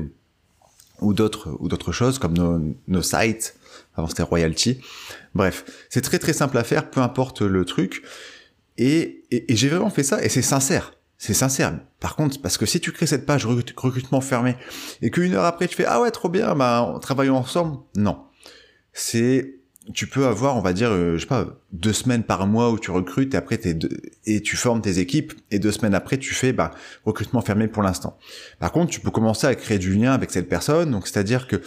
ou, 1.01 1.13
d'autres 1.15 1.55
ou 1.59 1.67
d'autres 1.67 1.91
choses 1.91 2.19
comme 2.19 2.75
nos 2.87 3.01
sites. 3.01 3.56
Avant 3.97 4.07
c'était 4.07 4.23
Royalty. 4.23 4.79
Bref, 5.35 5.65
c'est 5.89 6.01
très 6.01 6.19
très 6.19 6.33
simple 6.33 6.57
à 6.57 6.63
faire, 6.63 6.89
peu 6.89 7.01
importe 7.01 7.41
le 7.41 7.65
truc. 7.65 8.03
Et, 8.77 9.23
et, 9.31 9.51
et 9.51 9.55
j'ai 9.55 9.69
vraiment 9.69 9.89
fait 9.89 10.03
ça 10.03 10.23
et 10.23 10.29
c'est 10.29 10.41
sincère. 10.41 10.93
C'est 11.17 11.33
sincère. 11.33 11.79
Par 11.99 12.15
contre, 12.15 12.39
parce 12.41 12.57
que 12.57 12.67
si 12.67 12.79
tu 12.79 12.91
crées 12.91 13.07
cette 13.07 13.25
page 13.25 13.45
recrutement 13.45 14.21
fermé 14.21 14.55
et 15.01 15.09
qu'une 15.09 15.33
heure 15.33 15.45
après 15.45 15.67
tu 15.67 15.75
fais 15.75 15.85
ah 15.85 15.99
ouais 15.99 16.11
trop 16.11 16.29
bien, 16.29 16.53
bah 16.53 16.97
travaillons 17.01 17.37
ensemble, 17.37 17.79
non. 17.95 18.19
C'est 18.93 19.55
tu 19.93 20.05
peux 20.05 20.27
avoir, 20.27 20.57
on 20.57 20.61
va 20.61 20.73
dire, 20.73 20.89
euh, 20.91 21.15
je 21.15 21.21
sais 21.21 21.27
pas, 21.27 21.47
deux 21.71 21.93
semaines 21.93 22.23
par 22.23 22.45
mois 22.45 22.71
où 22.71 22.77
tu 22.77 22.91
recrutes 22.91 23.33
et 23.33 23.37
après 23.37 23.57
t'es 23.57 23.77
et 24.25 24.41
tu 24.41 24.57
formes 24.57 24.81
tes 24.81 24.99
équipes 24.99 25.33
et 25.49 25.59
deux 25.59 25.71
semaines 25.71 25.95
après 25.95 26.17
tu 26.17 26.33
fais 26.33 26.51
bah 26.51 26.71
recrutement 27.05 27.41
fermé 27.41 27.67
pour 27.67 27.83
l'instant. 27.83 28.17
Par 28.59 28.71
contre, 28.71 28.91
tu 28.91 28.99
peux 28.99 29.11
commencer 29.11 29.47
à 29.47 29.55
créer 29.55 29.79
du 29.79 29.95
lien 29.95 30.13
avec 30.13 30.29
cette 30.29 30.49
personne, 30.49 30.91
donc 30.91 31.07
c'est-à-dire 31.07 31.47
que 31.47 31.61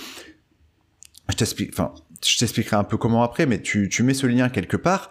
je 1.28 1.37
t'explique, 1.37 1.70
enfin, 1.72 1.92
je 2.24 2.38
t'expliquerai 2.38 2.76
un 2.76 2.84
peu 2.84 2.96
comment 2.96 3.22
après, 3.22 3.46
mais 3.46 3.60
tu, 3.60 3.88
tu 3.88 4.02
mets 4.02 4.14
ce 4.14 4.26
lien 4.26 4.48
quelque 4.48 4.76
part 4.76 5.10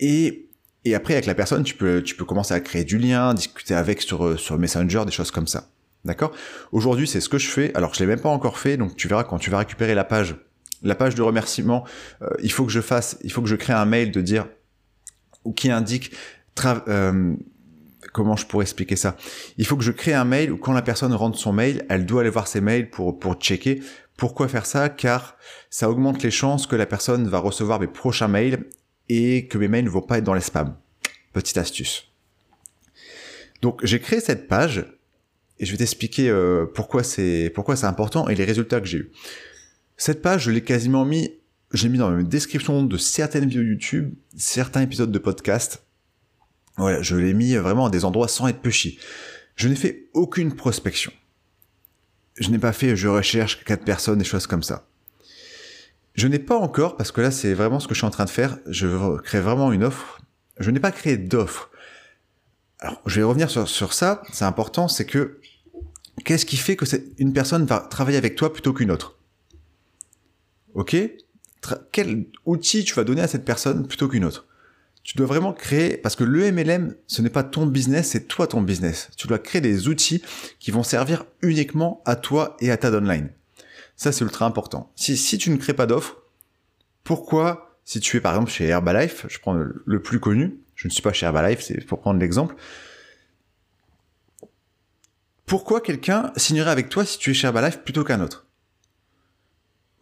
et 0.00 0.48
et 0.84 0.96
après, 0.96 1.14
avec 1.14 1.26
la 1.26 1.34
personne, 1.34 1.62
tu 1.62 1.74
peux, 1.74 2.02
tu 2.02 2.16
peux 2.16 2.24
commencer 2.24 2.54
à 2.54 2.60
créer 2.60 2.82
du 2.82 2.98
lien, 2.98 3.34
discuter 3.34 3.74
avec 3.74 4.02
sur, 4.02 4.38
sur 4.38 4.58
Messenger, 4.58 5.04
des 5.06 5.12
choses 5.12 5.30
comme 5.30 5.46
ça. 5.46 5.68
D'accord? 6.04 6.32
Aujourd'hui, 6.72 7.06
c'est 7.06 7.20
ce 7.20 7.28
que 7.28 7.38
je 7.38 7.48
fais. 7.48 7.72
Alors, 7.76 7.94
je 7.94 8.00
l'ai 8.00 8.06
même 8.06 8.20
pas 8.20 8.30
encore 8.30 8.58
fait, 8.58 8.76
donc 8.76 8.96
tu 8.96 9.06
verras 9.06 9.22
quand 9.22 9.38
tu 9.38 9.50
vas 9.50 9.58
récupérer 9.58 9.94
la 9.94 10.02
page, 10.02 10.34
la 10.82 10.96
page 10.96 11.14
de 11.14 11.22
remerciement, 11.22 11.84
euh, 12.22 12.28
il 12.42 12.50
faut 12.50 12.64
que 12.64 12.72
je 12.72 12.80
fasse, 12.80 13.16
il 13.22 13.30
faut 13.30 13.42
que 13.42 13.48
je 13.48 13.54
crée 13.54 13.72
un 13.72 13.84
mail 13.84 14.10
de 14.10 14.20
dire 14.20 14.48
ou 15.44 15.52
qui 15.52 15.70
indique 15.70 16.12
euh, 16.64 17.34
comment 18.12 18.36
je 18.36 18.46
pourrais 18.46 18.64
expliquer 18.64 18.96
ça? 18.96 19.16
Il 19.58 19.66
faut 19.66 19.76
que 19.76 19.84
je 19.84 19.92
crée 19.92 20.14
un 20.14 20.24
mail 20.24 20.50
où 20.50 20.56
quand 20.56 20.72
la 20.72 20.82
personne 20.82 21.14
rentre 21.14 21.38
son 21.38 21.52
mail, 21.52 21.86
elle 21.88 22.06
doit 22.06 22.22
aller 22.22 22.30
voir 22.30 22.48
ses 22.48 22.60
mails 22.60 22.90
pour 22.90 23.20
pour 23.20 23.34
checker. 23.34 23.82
Pourquoi 24.22 24.46
faire 24.46 24.66
ça 24.66 24.88
Car 24.88 25.36
ça 25.68 25.90
augmente 25.90 26.22
les 26.22 26.30
chances 26.30 26.68
que 26.68 26.76
la 26.76 26.86
personne 26.86 27.26
va 27.26 27.40
recevoir 27.40 27.80
mes 27.80 27.88
prochains 27.88 28.28
mails 28.28 28.66
et 29.08 29.48
que 29.48 29.58
mes 29.58 29.66
mails 29.66 29.86
ne 29.86 29.90
vont 29.90 30.00
pas 30.00 30.18
être 30.18 30.22
dans 30.22 30.32
les 30.32 30.40
spams. 30.40 30.76
Petite 31.32 31.58
astuce. 31.58 32.04
Donc 33.62 33.84
j'ai 33.84 33.98
créé 33.98 34.20
cette 34.20 34.46
page 34.46 34.86
et 35.58 35.66
je 35.66 35.72
vais 35.72 35.78
t'expliquer 35.78 36.30
euh, 36.30 36.66
pourquoi 36.72 37.02
c'est 37.02 37.50
important 37.82 38.28
et 38.28 38.36
les 38.36 38.44
résultats 38.44 38.80
que 38.80 38.86
j'ai 38.86 38.98
eu. 38.98 39.12
Cette 39.96 40.22
page, 40.22 40.44
je 40.44 40.52
l'ai 40.52 40.62
quasiment 40.62 41.04
mis, 41.04 41.40
j'ai 41.72 41.88
mis 41.88 41.98
dans 41.98 42.10
la 42.10 42.22
description 42.22 42.84
de 42.84 42.96
certaines 42.98 43.48
vidéos 43.48 43.64
YouTube, 43.64 44.14
certains 44.36 44.82
épisodes 44.82 45.10
de 45.10 45.18
podcast. 45.18 45.84
Voilà, 46.76 47.02
je 47.02 47.16
l'ai 47.16 47.34
mis 47.34 47.56
vraiment 47.56 47.86
à 47.86 47.90
des 47.90 48.04
endroits 48.04 48.28
sans 48.28 48.46
être 48.46 48.60
pushy. 48.60 49.00
Je 49.56 49.66
n'ai 49.66 49.74
fait 49.74 50.10
aucune 50.14 50.54
prospection. 50.54 51.10
Je 52.36 52.50
n'ai 52.50 52.58
pas 52.58 52.72
fait 52.72 52.96
je 52.96 53.08
recherche 53.08 53.64
quatre 53.64 53.84
personnes, 53.84 54.18
des 54.18 54.24
choses 54.24 54.46
comme 54.46 54.62
ça. 54.62 54.86
Je 56.14 56.28
n'ai 56.28 56.38
pas 56.38 56.56
encore, 56.56 56.96
parce 56.96 57.12
que 57.12 57.20
là 57.20 57.30
c'est 57.30 57.54
vraiment 57.54 57.80
ce 57.80 57.88
que 57.88 57.94
je 57.94 58.00
suis 58.00 58.06
en 58.06 58.10
train 58.10 58.24
de 58.24 58.30
faire, 58.30 58.58
je 58.66 59.18
crée 59.22 59.40
vraiment 59.40 59.72
une 59.72 59.84
offre. 59.84 60.20
Je 60.58 60.70
n'ai 60.70 60.80
pas 60.80 60.92
créé 60.92 61.16
d'offre. 61.16 61.70
Alors 62.78 63.00
je 63.06 63.16
vais 63.16 63.22
revenir 63.22 63.50
sur, 63.50 63.92
ça, 63.92 64.22
c'est 64.32 64.44
important, 64.44 64.88
c'est 64.88 65.06
que 65.06 65.40
qu'est-ce 66.24 66.44
qui 66.44 66.56
fait 66.56 66.76
que 66.76 66.84
une 67.18 67.32
personne 67.32 67.64
va 67.64 67.80
travailler 67.80 68.18
avec 68.18 68.34
toi 68.36 68.52
plutôt 68.52 68.72
qu'une 68.72 68.90
autre? 68.90 69.18
Ok? 70.74 70.96
Quel 71.92 72.26
outil 72.44 72.84
tu 72.84 72.94
vas 72.94 73.04
donner 73.04 73.22
à 73.22 73.28
cette 73.28 73.44
personne 73.44 73.86
plutôt 73.86 74.08
qu'une 74.08 74.24
autre? 74.24 74.46
Tu 75.02 75.16
dois 75.16 75.26
vraiment 75.26 75.52
créer, 75.52 75.96
parce 75.96 76.14
que 76.14 76.24
le 76.24 76.50
MLM, 76.52 76.94
ce 77.06 77.22
n'est 77.22 77.30
pas 77.30 77.42
ton 77.42 77.66
business, 77.66 78.10
c'est 78.10 78.28
toi 78.28 78.46
ton 78.46 78.62
business. 78.62 79.10
Tu 79.16 79.26
dois 79.26 79.38
créer 79.38 79.60
des 79.60 79.88
outils 79.88 80.22
qui 80.60 80.70
vont 80.70 80.84
servir 80.84 81.24
uniquement 81.42 82.02
à 82.04 82.14
toi 82.14 82.56
et 82.60 82.70
à 82.70 82.76
ta 82.76 82.90
downline. 82.90 83.30
Ça, 83.96 84.12
c'est 84.12 84.24
ultra 84.24 84.46
important. 84.46 84.92
Si, 84.94 85.16
si 85.16 85.38
tu 85.38 85.50
ne 85.50 85.56
crées 85.56 85.74
pas 85.74 85.86
d'offre, 85.86 86.22
pourquoi, 87.04 87.76
si 87.84 87.98
tu 88.00 88.16
es 88.16 88.20
par 88.20 88.34
exemple 88.34 88.50
chez 88.50 88.66
Herbalife, 88.66 89.26
je 89.28 89.38
prends 89.40 89.54
le, 89.54 90.02
plus 90.02 90.20
connu, 90.20 90.58
je 90.76 90.86
ne 90.86 90.92
suis 90.92 91.02
pas 91.02 91.12
chez 91.12 91.26
Herbalife, 91.26 91.60
c'est 91.62 91.84
pour 91.84 92.00
prendre 92.00 92.20
l'exemple, 92.20 92.54
pourquoi 95.46 95.80
quelqu'un 95.80 96.32
signerait 96.36 96.70
avec 96.70 96.88
toi 96.88 97.04
si 97.04 97.18
tu 97.18 97.32
es 97.32 97.34
chez 97.34 97.48
Herbalife 97.48 97.80
plutôt 97.80 98.04
qu'un 98.04 98.20
autre? 98.20 98.46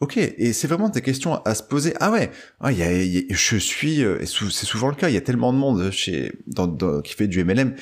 Ok, 0.01 0.17
et 0.17 0.55
c'est 0.55 0.67
vraiment 0.67 0.89
des 0.89 1.03
questions 1.03 1.43
à 1.45 1.55
se 1.55 1.63
poser. 1.63 1.93
Ah 2.01 2.11
ouais, 2.11 2.31
ah, 2.61 2.73
je 2.73 3.57
suis, 3.59 4.03
euh, 4.03 4.19
et 4.23 4.25
c'est 4.25 4.65
souvent 4.65 4.89
le 4.89 4.95
cas, 4.95 5.11
il 5.11 5.15
y 5.15 5.19
a 5.19 5.21
tellement 5.21 5.53
de 5.53 5.59
monde 5.59 5.91
chez, 5.91 6.33
qui 7.05 7.15
fait 7.15 7.29
du 7.29 7.45
MLM. 7.45 7.75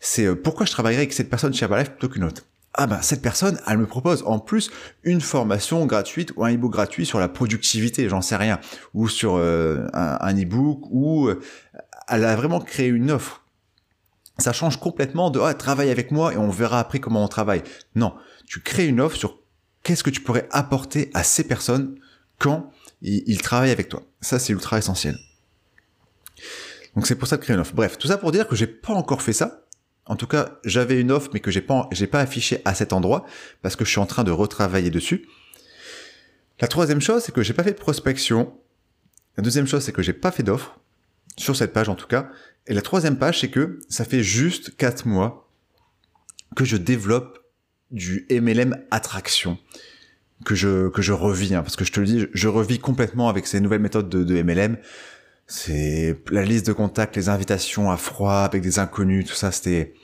C'est 0.00 0.24
euh, 0.24 0.34
pourquoi 0.34 0.64
je 0.64 0.72
travaillerais 0.72 1.02
avec 1.02 1.12
cette 1.12 1.28
personne 1.28 1.52
chez 1.52 1.64
Herbalife 1.64 1.90
plutôt 1.90 2.08
qu'une 2.08 2.24
autre? 2.24 2.44
Ah 2.72 2.86
ben 2.86 3.02
cette 3.02 3.20
personne, 3.20 3.60
elle 3.66 3.76
me 3.76 3.86
propose 3.86 4.22
en 4.24 4.38
plus 4.38 4.70
une 5.02 5.20
formation 5.20 5.84
gratuite 5.84 6.32
ou 6.36 6.44
un 6.46 6.54
e-book 6.54 6.72
gratuit 6.72 7.04
sur 7.04 7.18
la 7.18 7.28
productivité, 7.28 8.08
j'en 8.08 8.22
sais 8.22 8.36
rien, 8.36 8.58
ou 8.94 9.08
sur 9.08 9.36
euh, 9.36 9.86
un, 9.92 10.34
e-book, 10.34 10.80
ou 10.90 11.28
elle 12.08 12.24
a 12.24 12.36
vraiment 12.36 12.60
créé 12.60 12.88
une 12.88 13.10
offre. 13.10 13.44
Ça 14.38 14.54
change 14.54 14.78
complètement 14.78 15.28
de 15.28 15.40
ah, 15.40 15.52
travaille 15.52 15.90
avec 15.90 16.10
moi 16.10 16.32
et 16.32 16.38
on 16.38 16.48
verra 16.48 16.80
après 16.80 17.00
comment 17.00 17.22
on 17.22 17.28
travaille. 17.28 17.62
Non, 17.94 18.14
tu 18.46 18.60
crées 18.60 18.86
une 18.86 19.00
offre 19.00 19.16
sur 19.16 19.45
qu'est-ce 19.86 20.02
que 20.02 20.10
tu 20.10 20.20
pourrais 20.20 20.48
apporter 20.50 21.12
à 21.14 21.22
ces 21.22 21.44
personnes 21.44 21.96
quand 22.38 22.72
ils, 23.02 23.40
travaillent 23.40 23.70
avec 23.70 23.88
toi? 23.88 24.02
Ça 24.20 24.40
c'est 24.40 24.52
ultra 24.52 24.78
essentiel. 24.78 25.16
Donc 26.96 27.06
c'est 27.06 27.14
pour 27.14 27.28
ça 27.28 27.36
de 27.36 27.42
créer 27.42 27.54
une 27.54 27.60
offre. 27.60 27.72
Bref, 27.72 27.96
tout 27.96 28.08
ça 28.08 28.18
pour 28.18 28.32
dire 28.32 28.48
que 28.48 28.56
j'ai 28.56 28.66
pas 28.66 28.94
encore 28.94 29.22
fait 29.22 29.32
ça, 29.32 29.62
en 30.06 30.16
tout 30.16 30.26
cas, 30.26 30.58
j'avais 30.64 31.00
une 31.00 31.12
offre, 31.12 31.30
mais 31.32 31.38
que 31.38 31.52
j'ai 31.52 31.60
pas, 31.60 31.88
j'ai 31.92 32.08
pas 32.08 32.18
affiché 32.18 32.62
à 32.64 32.74
cet 32.74 32.92
endroit 32.92 33.26
parce 33.62 33.76
que 33.76 33.84
je 33.84 33.90
suis 33.90 34.00
en 34.00 34.06
train 34.06 34.24
de 34.24 34.32
retravailler 34.32 34.90
dessus. 34.90 35.28
La 36.60 36.66
troisième 36.66 37.00
chose, 37.00 37.22
c'est 37.22 37.32
que 37.32 37.42
j'ai 37.42 37.54
pas 37.54 37.62
fait 37.62 37.72
de 37.72 37.78
prospection. 37.78 38.58
La 39.36 39.44
deuxième 39.44 39.68
chose, 39.68 39.84
c'est 39.84 39.92
que 39.92 40.02
j'ai 40.02 40.12
pas 40.12 40.32
fait 40.32 40.42
d'offre 40.42 40.80
sur 41.36 41.54
cette 41.54 41.72
page 41.72 41.88
en 41.88 41.94
tout 41.94 42.08
cas. 42.08 42.28
Et 42.66 42.74
la 42.74 42.82
troisième 42.82 43.18
page, 43.18 43.40
c'est 43.40 43.50
que 43.50 43.78
ça 43.88 44.04
fait 44.04 44.24
juste 44.24 44.76
quatre 44.76 45.06
mois 45.06 45.48
que 46.56 46.64
je 46.64 46.76
développe 46.76 47.45
du 47.90 48.26
MLM 48.30 48.76
attraction. 48.90 49.58
que 50.44 50.54
je 50.54 50.88
que 50.88 51.02
je 51.02 51.12
revis, 51.12 51.54
hein, 51.54 51.62
parce 51.62 51.76
que 51.76 51.84
je 51.84 51.92
te 51.92 52.00
le 52.00 52.06
dis, 52.06 52.26
je 52.32 52.48
revis 52.48 52.78
complètement 52.78 53.28
avec 53.28 53.46
ces 53.46 53.60
nouvelles 53.60 53.80
méthodes 53.80 54.08
de, 54.08 54.24
de 54.24 54.42
MLM. 54.42 54.76
C'est 55.46 56.18
la 56.30 56.42
liste 56.42 56.66
de 56.66 56.72
contacts, 56.72 57.16
les 57.16 57.28
invitations 57.28 57.90
à 57.90 57.96
froid 57.96 58.38
avec 58.40 58.62
des 58.62 58.78
inconnus, 58.78 59.26
tout 59.26 59.34
ça, 59.34 59.52
c'était 59.52 59.94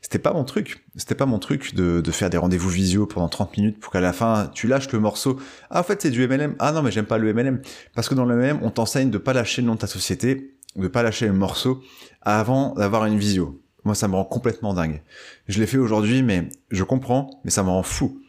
c'était 0.00 0.18
pas 0.18 0.32
mon 0.32 0.44
truc. 0.44 0.84
C'était 0.96 1.14
pas 1.14 1.26
mon 1.26 1.38
truc 1.38 1.74
de, 1.74 2.00
de 2.00 2.10
faire 2.12 2.30
des 2.30 2.38
rendez-vous 2.38 2.70
visio 2.70 3.06
pendant 3.06 3.28
30 3.28 3.56
minutes 3.56 3.80
pour 3.80 3.92
qu'à 3.92 4.00
la 4.00 4.12
fin, 4.12 4.50
tu 4.54 4.66
lâches 4.68 4.90
le 4.92 5.00
morceau. 5.00 5.38
Ah, 5.70 5.80
en 5.80 5.82
fait, 5.82 6.00
c'est 6.00 6.10
du 6.10 6.26
MLM. 6.26 6.54
Ah 6.60 6.72
non, 6.72 6.82
mais 6.82 6.90
j'aime 6.90 7.04
pas 7.04 7.18
le 7.18 7.32
MLM. 7.34 7.60
Parce 7.94 8.08
que 8.08 8.14
dans 8.14 8.24
le 8.24 8.36
MLM, 8.36 8.60
on 8.62 8.70
t'enseigne 8.70 9.10
de 9.10 9.18
pas 9.18 9.32
lâcher 9.32 9.60
le 9.60 9.66
nom 9.66 9.74
de 9.74 9.80
ta 9.80 9.86
société, 9.86 10.54
de 10.76 10.88
pas 10.88 11.02
lâcher 11.02 11.26
le 11.26 11.32
morceau 11.32 11.82
avant 12.22 12.74
d'avoir 12.74 13.04
une 13.06 13.18
visio. 13.18 13.60
Moi, 13.88 13.94
ça 13.94 14.06
me 14.06 14.16
rend 14.16 14.26
complètement 14.26 14.74
dingue. 14.74 15.00
Je 15.46 15.58
l'ai 15.58 15.66
fait 15.66 15.78
aujourd'hui, 15.78 16.22
mais 16.22 16.50
je 16.70 16.84
comprends, 16.84 17.40
mais 17.42 17.50
ça 17.50 17.62
me 17.62 17.70
rend 17.70 17.82
fou. 17.82 18.20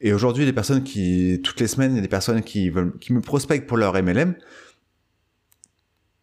Et 0.00 0.12
aujourd'hui, 0.12 0.44
les 0.44 0.52
personnes 0.52 0.82
qui, 0.82 1.40
toutes 1.44 1.60
les 1.60 1.68
semaines, 1.68 1.92
il 1.92 1.94
y 1.94 1.98
a 2.00 2.02
des 2.02 2.08
personnes 2.08 2.42
qui 2.42 2.68
veulent, 2.68 2.98
qui 2.98 3.12
me 3.12 3.20
prospectent 3.20 3.68
pour 3.68 3.76
leur 3.76 3.94
MLM. 3.94 4.34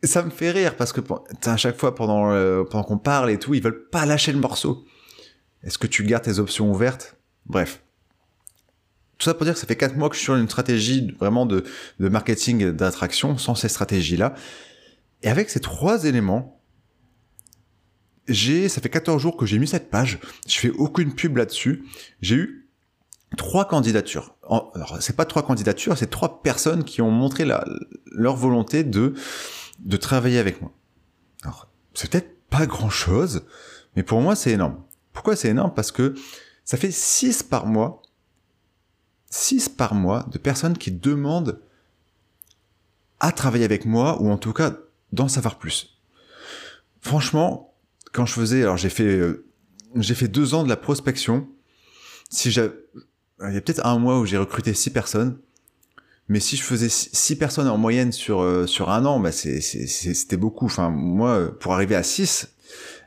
Ça 0.04 0.24
me 0.24 0.30
fait 0.30 0.52
rire 0.52 0.76
parce 0.76 0.92
que 0.92 1.00
à 1.46 1.56
chaque 1.56 1.78
fois 1.78 1.96
pendant, 1.96 2.32
pendant 2.66 2.84
qu'on 2.84 2.98
parle 2.98 3.32
et 3.32 3.40
tout, 3.40 3.54
ils 3.54 3.64
veulent 3.64 3.88
pas 3.88 4.06
lâcher 4.06 4.34
le 4.34 4.40
morceau. 4.40 4.84
Est-ce 5.64 5.78
que 5.78 5.88
tu 5.88 6.04
gardes 6.04 6.26
tes 6.26 6.40
options 6.40 6.70
ouvertes? 6.70 7.16
Bref. 7.46 7.82
Tout 9.20 9.24
ça 9.24 9.34
pour 9.34 9.46
dire 9.46 9.54
que 9.54 9.60
ça 9.62 9.68
fait 9.68 9.78
quatre 9.78 9.96
mois 9.96 10.10
que 10.10 10.16
je 10.16 10.20
suis 10.20 10.26
sur 10.26 10.36
une 10.36 10.50
stratégie 10.50 11.16
vraiment 11.18 11.46
de, 11.46 11.64
de 12.02 12.10
marketing 12.10 12.72
d'attraction 12.72 13.38
sans 13.38 13.56
ces 13.56 13.70
stratégies-là. 13.70 14.36
Et 15.24 15.30
avec 15.30 15.50
ces 15.50 15.62
trois 15.62 16.04
éléments, 16.04 16.59
j'ai, 18.30 18.70
ça 18.70 18.82
fait 18.82 18.90
14 18.90 19.22
jours 19.22 19.38
que 19.38 19.46
j'ai 19.46 19.60
mis 19.60 19.68
cette 19.68 19.90
page. 19.90 20.20
Je 20.48 20.58
fais 20.58 20.70
aucune 20.70 21.14
pub 21.14 21.38
là-dessus. 21.38 21.84
J'ai 22.22 22.36
eu 22.36 22.70
trois 23.38 23.68
candidatures. 23.68 24.36
Alors, 24.44 24.98
c'est 25.02 25.16
pas 25.16 25.26
trois 25.26 25.44
candidatures, 25.44 25.98
c'est 25.98 26.10
trois 26.10 26.42
personnes 26.42 26.84
qui 26.84 27.02
ont 27.02 27.12
montré 27.12 27.46
leur 28.12 28.36
volonté 28.36 28.84
de 28.84 29.14
de 29.80 29.98
travailler 29.98 30.40
avec 30.40 30.62
moi. 30.62 30.72
Alors, 31.44 31.68
c'est 31.94 32.10
peut-être 32.10 32.36
pas 32.50 32.66
grand-chose, 32.66 33.46
mais 33.96 34.04
pour 34.04 34.22
moi, 34.22 34.36
c'est 34.36 34.52
énorme. 34.52 34.84
Pourquoi 35.14 35.36
c'est 35.36 35.50
énorme? 35.50 35.74
Parce 35.74 35.92
que 35.92 36.16
ça 36.66 36.78
fait 36.78 36.92
6 36.92 37.44
par 37.44 37.66
mois, 37.66 38.02
6 39.30 39.70
par 39.70 39.96
mois 39.96 40.26
de 40.32 40.38
personnes 40.38 40.78
qui 40.78 40.92
demandent 40.92 41.62
à 43.20 43.32
travailler 43.32 43.66
avec 43.66 43.86
moi, 43.86 44.22
ou 44.22 44.30
en 44.30 44.38
tout 44.38 44.54
cas 44.54 44.74
d'en 45.12 45.28
savoir 45.28 45.58
plus. 45.58 45.98
Franchement, 47.02 47.74
quand 48.12 48.26
je 48.26 48.34
faisais, 48.34 48.62
alors 48.62 48.78
j'ai 48.78 48.90
fait, 48.90 49.04
euh, 49.04 49.46
j'ai 49.96 50.16
fait 50.16 50.28
deux 50.28 50.54
ans 50.54 50.64
de 50.64 50.70
la 50.70 50.78
prospection. 50.78 51.48
Si 52.30 52.52
j'ai, 52.52 52.70
il 53.48 53.54
y 53.54 53.58
a 53.58 53.62
peut-être 53.62 53.86
un 53.86 53.98
mois 54.00 54.20
où 54.20 54.26
j'ai 54.26 54.38
recruté 54.38 54.74
six 54.74 54.92
personnes. 54.92 55.40
Mais 56.28 56.40
si 56.40 56.58
je 56.58 56.64
faisais 56.64 56.90
six 56.90 57.36
personnes 57.36 57.68
en 57.68 57.78
moyenne 57.78 58.12
sur 58.12 58.42
euh, 58.42 58.68
sur 58.68 58.92
un 58.92 59.04
an, 59.06 59.20
bah 59.20 59.32
c'était 59.32 60.38
beaucoup. 60.38 60.66
Enfin, 60.66 60.92
moi, 60.92 61.52
pour 61.60 61.74
arriver 61.74 61.96
à 61.96 62.04
6, 62.04 62.50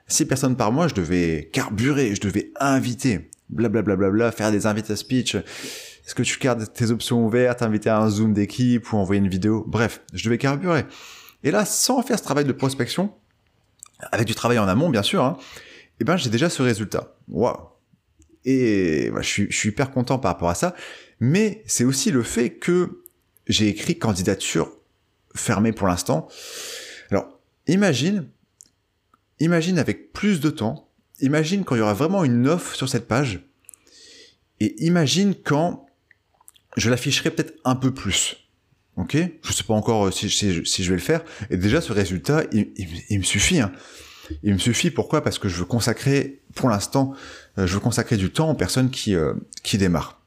six 0.09 0.25
personnes 0.25 0.57
par 0.57 0.73
mois, 0.73 0.89
je 0.89 0.95
devais 0.95 1.49
carburer, 1.53 2.17
je 2.17 2.21
devais 2.21 2.51
inviter, 2.59 3.31
blablabla, 3.49 3.95
bla, 3.95 4.09
bla, 4.09 4.11
bla, 4.11 4.33
faire 4.33 4.51
des 4.51 4.67
invités 4.67 4.95
à 4.95 4.97
speech. 4.97 5.37
Est-ce 5.37 6.17
que 6.17 6.25
tu 6.25 6.37
gardes 6.41 6.73
tes 6.73 6.91
options 6.91 7.25
ouvertes, 7.25 7.63
inviter 7.63 7.91
à 7.91 8.01
un 8.01 8.11
zoom 8.11 8.33
d'équipe 8.33 8.93
ou 8.93 8.97
envoyer 8.97 9.21
une 9.21 9.29
vidéo? 9.29 9.65
Bref, 9.69 10.01
je 10.13 10.25
devais 10.25 10.39
carburer. 10.39 10.85
Et 11.45 11.53
là, 11.53 11.65
sans 11.65 12.03
faire 12.03 12.19
ce 12.19 12.25
travail 12.25 12.45
de 12.45 12.53
prospection, 12.53 13.13
avec 14.11 14.27
du 14.27 14.35
travail 14.35 14.59
en 14.59 14.69
amont, 14.69 14.91
bien 14.91 15.03
sûr, 15.03 15.23
hein, 15.23 15.39
eh 16.01 16.05
ben 16.05 16.17
j'ai 16.17 16.31
déjà 16.31 16.49
ce 16.51 16.63
résultat. 16.63 17.15
Waouh 17.29 17.57
Et 18.45 19.11
bah, 19.11 19.23
je, 19.23 19.29
suis, 19.29 19.47
je 19.51 19.57
suis 19.57 19.69
hyper 19.69 19.91
content 19.91 20.19
par 20.19 20.33
rapport 20.33 20.51
à 20.51 20.55
ça. 20.55 20.75
Mais 21.21 21.63
c'est 21.67 21.85
aussi 21.85 22.11
le 22.11 22.23
fait 22.23 22.51
que 22.51 23.05
j'ai 23.47 23.69
écrit 23.69 23.99
candidature 23.99 24.73
fermée 25.35 25.73
pour 25.73 25.87
l'instant. 25.87 26.29
Alors, 27.11 27.41
imagine, 27.67 28.29
imagine 29.38 29.79
avec 29.79 30.12
plus 30.12 30.41
de 30.41 30.51
temps, 30.51 30.91
imagine 31.21 31.65
quand 31.65 31.75
il 31.77 31.79
y 31.79 31.83
aura 31.83 31.95
vraiment 31.95 32.25
une 32.25 32.49
offre 32.49 32.75
sur 32.75 32.88
cette 32.88 33.07
page, 33.07 33.41
et 34.61 34.75
imagine 34.85 35.35
quand 35.35 35.87
je 36.77 36.91
l'afficherai 36.91 37.31
peut-être 37.31 37.55
un 37.65 37.77
peu 37.77 37.93
plus. 37.93 38.41
Ok 38.96 39.16
Je 39.42 39.52
sais 39.52 39.64
pas 39.64 39.74
encore 39.74 40.07
euh, 40.07 40.11
si, 40.11 40.28
je 40.28 40.88
vais 40.88 40.96
le 40.96 41.02
faire. 41.02 41.24
Et 41.50 41.57
déjà, 41.57 41.81
ce 41.81 41.92
résultat, 41.92 42.42
il, 42.52 43.18
me 43.18 43.24
suffit. 43.24 43.61
Hein. 43.61 43.72
Il 44.42 44.52
me 44.52 44.59
suffit. 44.59 44.90
Pourquoi? 44.90 45.22
Parce 45.22 45.38
que 45.38 45.48
je 45.48 45.57
veux 45.57 45.64
consacrer, 45.64 46.42
pour 46.55 46.68
l'instant, 46.68 47.14
euh, 47.59 47.66
je 47.66 47.74
veux 47.74 47.81
consacrer 47.81 48.16
du 48.16 48.31
temps 48.31 48.50
aux 48.50 48.55
personnes 48.55 48.90
qui, 48.90 49.14
euh, 49.14 49.35
qui 49.62 49.78
démarrent. 49.78 50.22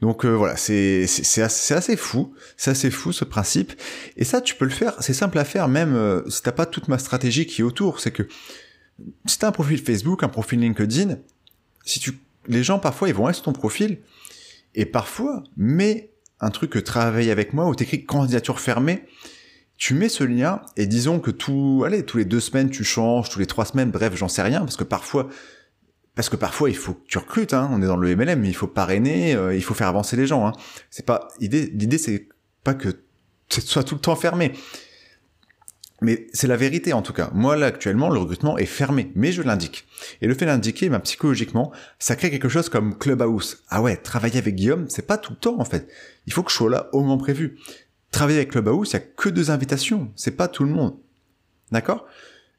Donc 0.00 0.24
euh, 0.24 0.30
voilà, 0.30 0.56
c'est 0.56 1.06
c'est 1.06 1.42
assez, 1.42 1.74
assez, 1.74 1.96
fou, 1.96 2.32
c'est 2.56 2.70
assez 2.70 2.90
fou 2.90 3.12
ce 3.12 3.24
principe. 3.24 3.72
Et 4.16 4.24
ça, 4.24 4.40
tu 4.40 4.54
peux 4.54 4.64
le 4.64 4.70
faire, 4.70 4.94
c'est 5.00 5.12
simple 5.12 5.38
à 5.38 5.44
faire 5.44 5.68
même 5.68 5.94
euh, 5.94 6.28
si 6.28 6.42
t'as 6.42 6.52
pas 6.52 6.66
toute 6.66 6.88
ma 6.88 6.98
stratégie 6.98 7.46
qui 7.46 7.60
est 7.60 7.64
autour. 7.64 8.00
C'est 8.00 8.10
que 8.10 8.26
si 9.26 9.38
t'as 9.38 9.48
un 9.48 9.52
profil 9.52 9.78
Facebook, 9.78 10.22
un 10.22 10.28
profil 10.28 10.60
LinkedIn, 10.60 11.18
si 11.84 12.00
tu, 12.00 12.18
les 12.48 12.62
gens 12.62 12.78
parfois 12.78 13.08
ils 13.08 13.14
vont 13.14 13.30
sur 13.32 13.42
ton 13.42 13.52
profil 13.52 13.98
et 14.74 14.86
parfois, 14.86 15.42
mets 15.56 16.09
un 16.40 16.50
truc 16.50 16.70
que 16.70 16.78
travaille 16.78 17.30
avec 17.30 17.52
moi 17.52 17.66
où 17.66 17.74
t'écris 17.74 18.04
candidature 18.04 18.60
fermée. 18.60 19.04
Tu 19.76 19.94
mets 19.94 20.08
ce 20.08 20.24
lien 20.24 20.62
et 20.76 20.86
disons 20.86 21.20
que 21.20 21.30
tout, 21.30 21.84
allez, 21.86 22.04
tous 22.04 22.18
les 22.18 22.24
deux 22.24 22.40
semaines 22.40 22.70
tu 22.70 22.84
changes, 22.84 23.30
tous 23.30 23.38
les 23.38 23.46
trois 23.46 23.64
semaines, 23.64 23.90
bref, 23.90 24.14
j'en 24.14 24.28
sais 24.28 24.42
rien 24.42 24.60
parce 24.60 24.76
que 24.76 24.84
parfois 24.84 25.28
parce 26.14 26.28
que 26.28 26.36
parfois 26.36 26.68
il 26.68 26.76
faut 26.76 26.94
que 26.94 27.06
tu 27.06 27.18
recrutes, 27.18 27.54
hein, 27.54 27.70
on 27.72 27.80
est 27.80 27.86
dans 27.86 27.96
le 27.96 28.14
MLM, 28.14 28.44
il 28.44 28.54
faut 28.54 28.66
parrainer, 28.66 29.34
euh, 29.34 29.54
il 29.54 29.62
faut 29.62 29.74
faire 29.74 29.88
avancer 29.88 30.16
les 30.16 30.26
gens. 30.26 30.46
Hein. 30.46 30.52
C'est 30.90 31.06
pas 31.06 31.28
l'idée, 31.40 31.70
l'idée 31.72 31.98
c'est 31.98 32.28
pas 32.62 32.74
que 32.74 32.88
ce 33.48 33.60
soit 33.60 33.84
tout 33.84 33.94
le 33.94 34.00
temps 34.00 34.16
fermé. 34.16 34.52
Mais 36.00 36.26
c'est 36.32 36.46
la 36.46 36.56
vérité 36.56 36.92
en 36.92 37.02
tout 37.02 37.12
cas. 37.12 37.30
Moi 37.34 37.56
là 37.56 37.66
actuellement 37.66 38.08
le 38.08 38.18
recrutement 38.18 38.56
est 38.58 38.66
fermé, 38.66 39.12
mais 39.14 39.32
je 39.32 39.42
l'indique. 39.42 39.86
Et 40.22 40.26
le 40.26 40.34
fait 40.34 40.46
d'indiquer, 40.46 40.88
bah, 40.88 41.00
psychologiquement, 41.00 41.72
ça 41.98 42.16
crée 42.16 42.30
quelque 42.30 42.48
chose 42.48 42.68
comme 42.68 42.96
Clubhouse. 42.96 43.62
Ah 43.68 43.82
ouais, 43.82 43.96
travailler 43.96 44.38
avec 44.38 44.54
Guillaume, 44.54 44.86
c'est 44.88 45.06
pas 45.06 45.18
tout 45.18 45.32
le 45.32 45.38
temps 45.38 45.60
en 45.60 45.64
fait. 45.64 45.88
Il 46.26 46.32
faut 46.32 46.42
que 46.42 46.50
je 46.50 46.56
sois 46.56 46.70
là 46.70 46.88
au 46.92 47.00
moment 47.00 47.18
prévu. 47.18 47.58
Travailler 48.10 48.38
avec 48.38 48.50
Clubhouse, 48.50 48.90
il 48.90 48.92
y 48.94 48.96
a 48.96 49.00
que 49.00 49.28
deux 49.28 49.50
invitations, 49.50 50.10
c'est 50.16 50.36
pas 50.36 50.48
tout 50.48 50.64
le 50.64 50.70
monde. 50.70 50.96
D'accord? 51.70 52.06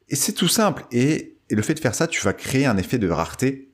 Et 0.08 0.16
c'est 0.16 0.32
tout 0.32 0.48
simple. 0.48 0.84
Et 0.92 1.32
et 1.52 1.54
le 1.54 1.60
fait 1.60 1.74
de 1.74 1.80
faire 1.80 1.94
ça, 1.94 2.06
tu 2.06 2.24
vas 2.24 2.32
créer 2.32 2.64
un 2.64 2.78
effet 2.78 2.96
de 2.96 3.10
rareté. 3.10 3.68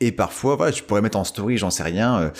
Et 0.00 0.10
parfois, 0.10 0.56
voilà, 0.56 0.72
tu 0.72 0.82
pourrais 0.82 1.00
mettre 1.00 1.16
en 1.16 1.22
story, 1.22 1.58
j'en 1.58 1.70
sais 1.70 1.84
rien. 1.84 2.18
Euh, 2.18 2.30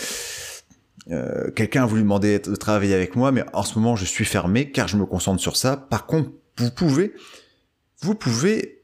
euh, 1.11 1.51
quelqu'un 1.51 1.83
a 1.83 1.85
voulu 1.85 2.01
demander 2.01 2.39
de 2.39 2.55
travailler 2.55 2.93
avec 2.93 3.15
moi, 3.15 3.31
mais 3.31 3.43
en 3.53 3.63
ce 3.63 3.77
moment, 3.79 3.95
je 3.95 4.05
suis 4.05 4.25
fermé 4.25 4.71
car 4.71 4.87
je 4.87 4.97
me 4.97 5.05
concentre 5.05 5.41
sur 5.41 5.55
ça. 5.55 5.77
Par 5.77 6.05
contre, 6.05 6.31
vous 6.57 6.71
pouvez, 6.71 7.13
vous 8.01 8.15
pouvez 8.15 8.81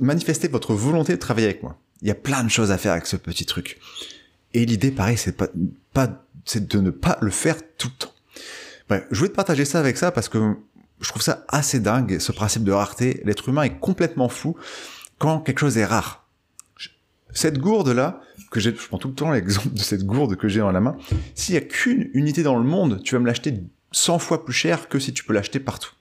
manifester 0.00 0.48
votre 0.48 0.74
volonté 0.74 1.12
de 1.12 1.18
travailler 1.18 1.46
avec 1.46 1.62
moi. 1.62 1.78
Il 2.02 2.08
y 2.08 2.10
a 2.10 2.14
plein 2.14 2.44
de 2.44 2.50
choses 2.50 2.70
à 2.70 2.78
faire 2.78 2.92
avec 2.92 3.06
ce 3.06 3.16
petit 3.16 3.46
truc. 3.46 3.78
Et 4.54 4.64
l'idée, 4.66 4.90
pareil, 4.90 5.16
c'est 5.16 5.36
pas, 5.36 5.48
c'est 6.44 6.68
de 6.68 6.78
ne 6.78 6.90
pas 6.90 7.18
le 7.20 7.30
faire 7.30 7.56
tout 7.78 7.88
le 7.88 7.98
temps. 7.98 8.14
Bref, 8.88 9.04
je 9.10 9.18
voulais 9.18 9.30
te 9.30 9.34
partager 9.34 9.64
ça 9.64 9.80
avec 9.80 9.96
ça 9.96 10.12
parce 10.12 10.28
que 10.28 10.54
je 11.00 11.08
trouve 11.08 11.22
ça 11.22 11.44
assez 11.48 11.80
dingue, 11.80 12.18
ce 12.18 12.32
principe 12.32 12.64
de 12.64 12.72
rareté. 12.72 13.20
L'être 13.24 13.48
humain 13.48 13.62
est 13.62 13.78
complètement 13.78 14.28
fou 14.28 14.56
quand 15.18 15.40
quelque 15.40 15.60
chose 15.60 15.78
est 15.78 15.84
rare. 15.84 16.26
Cette 17.32 17.58
gourde-là, 17.58 18.20
je 18.60 18.70
prends 18.70 18.98
tout 18.98 19.08
le 19.08 19.14
temps 19.14 19.30
l'exemple 19.30 19.70
de 19.72 19.78
cette 19.80 20.04
gourde 20.04 20.36
que 20.36 20.48
j'ai 20.48 20.60
dans 20.60 20.72
la 20.72 20.80
main, 20.80 20.96
s'il 21.34 21.54
y 21.54 21.58
a 21.58 21.60
qu'une 21.60 22.10
unité 22.14 22.42
dans 22.42 22.56
le 22.56 22.64
monde, 22.64 23.02
tu 23.02 23.14
vas 23.14 23.20
me 23.20 23.26
l'acheter 23.26 23.54
100 23.92 24.18
fois 24.18 24.44
plus 24.44 24.54
cher 24.54 24.88
que 24.88 24.98
si 24.98 25.12
tu 25.12 25.24
peux 25.24 25.32
l'acheter 25.32 25.60
partout. 25.60 25.92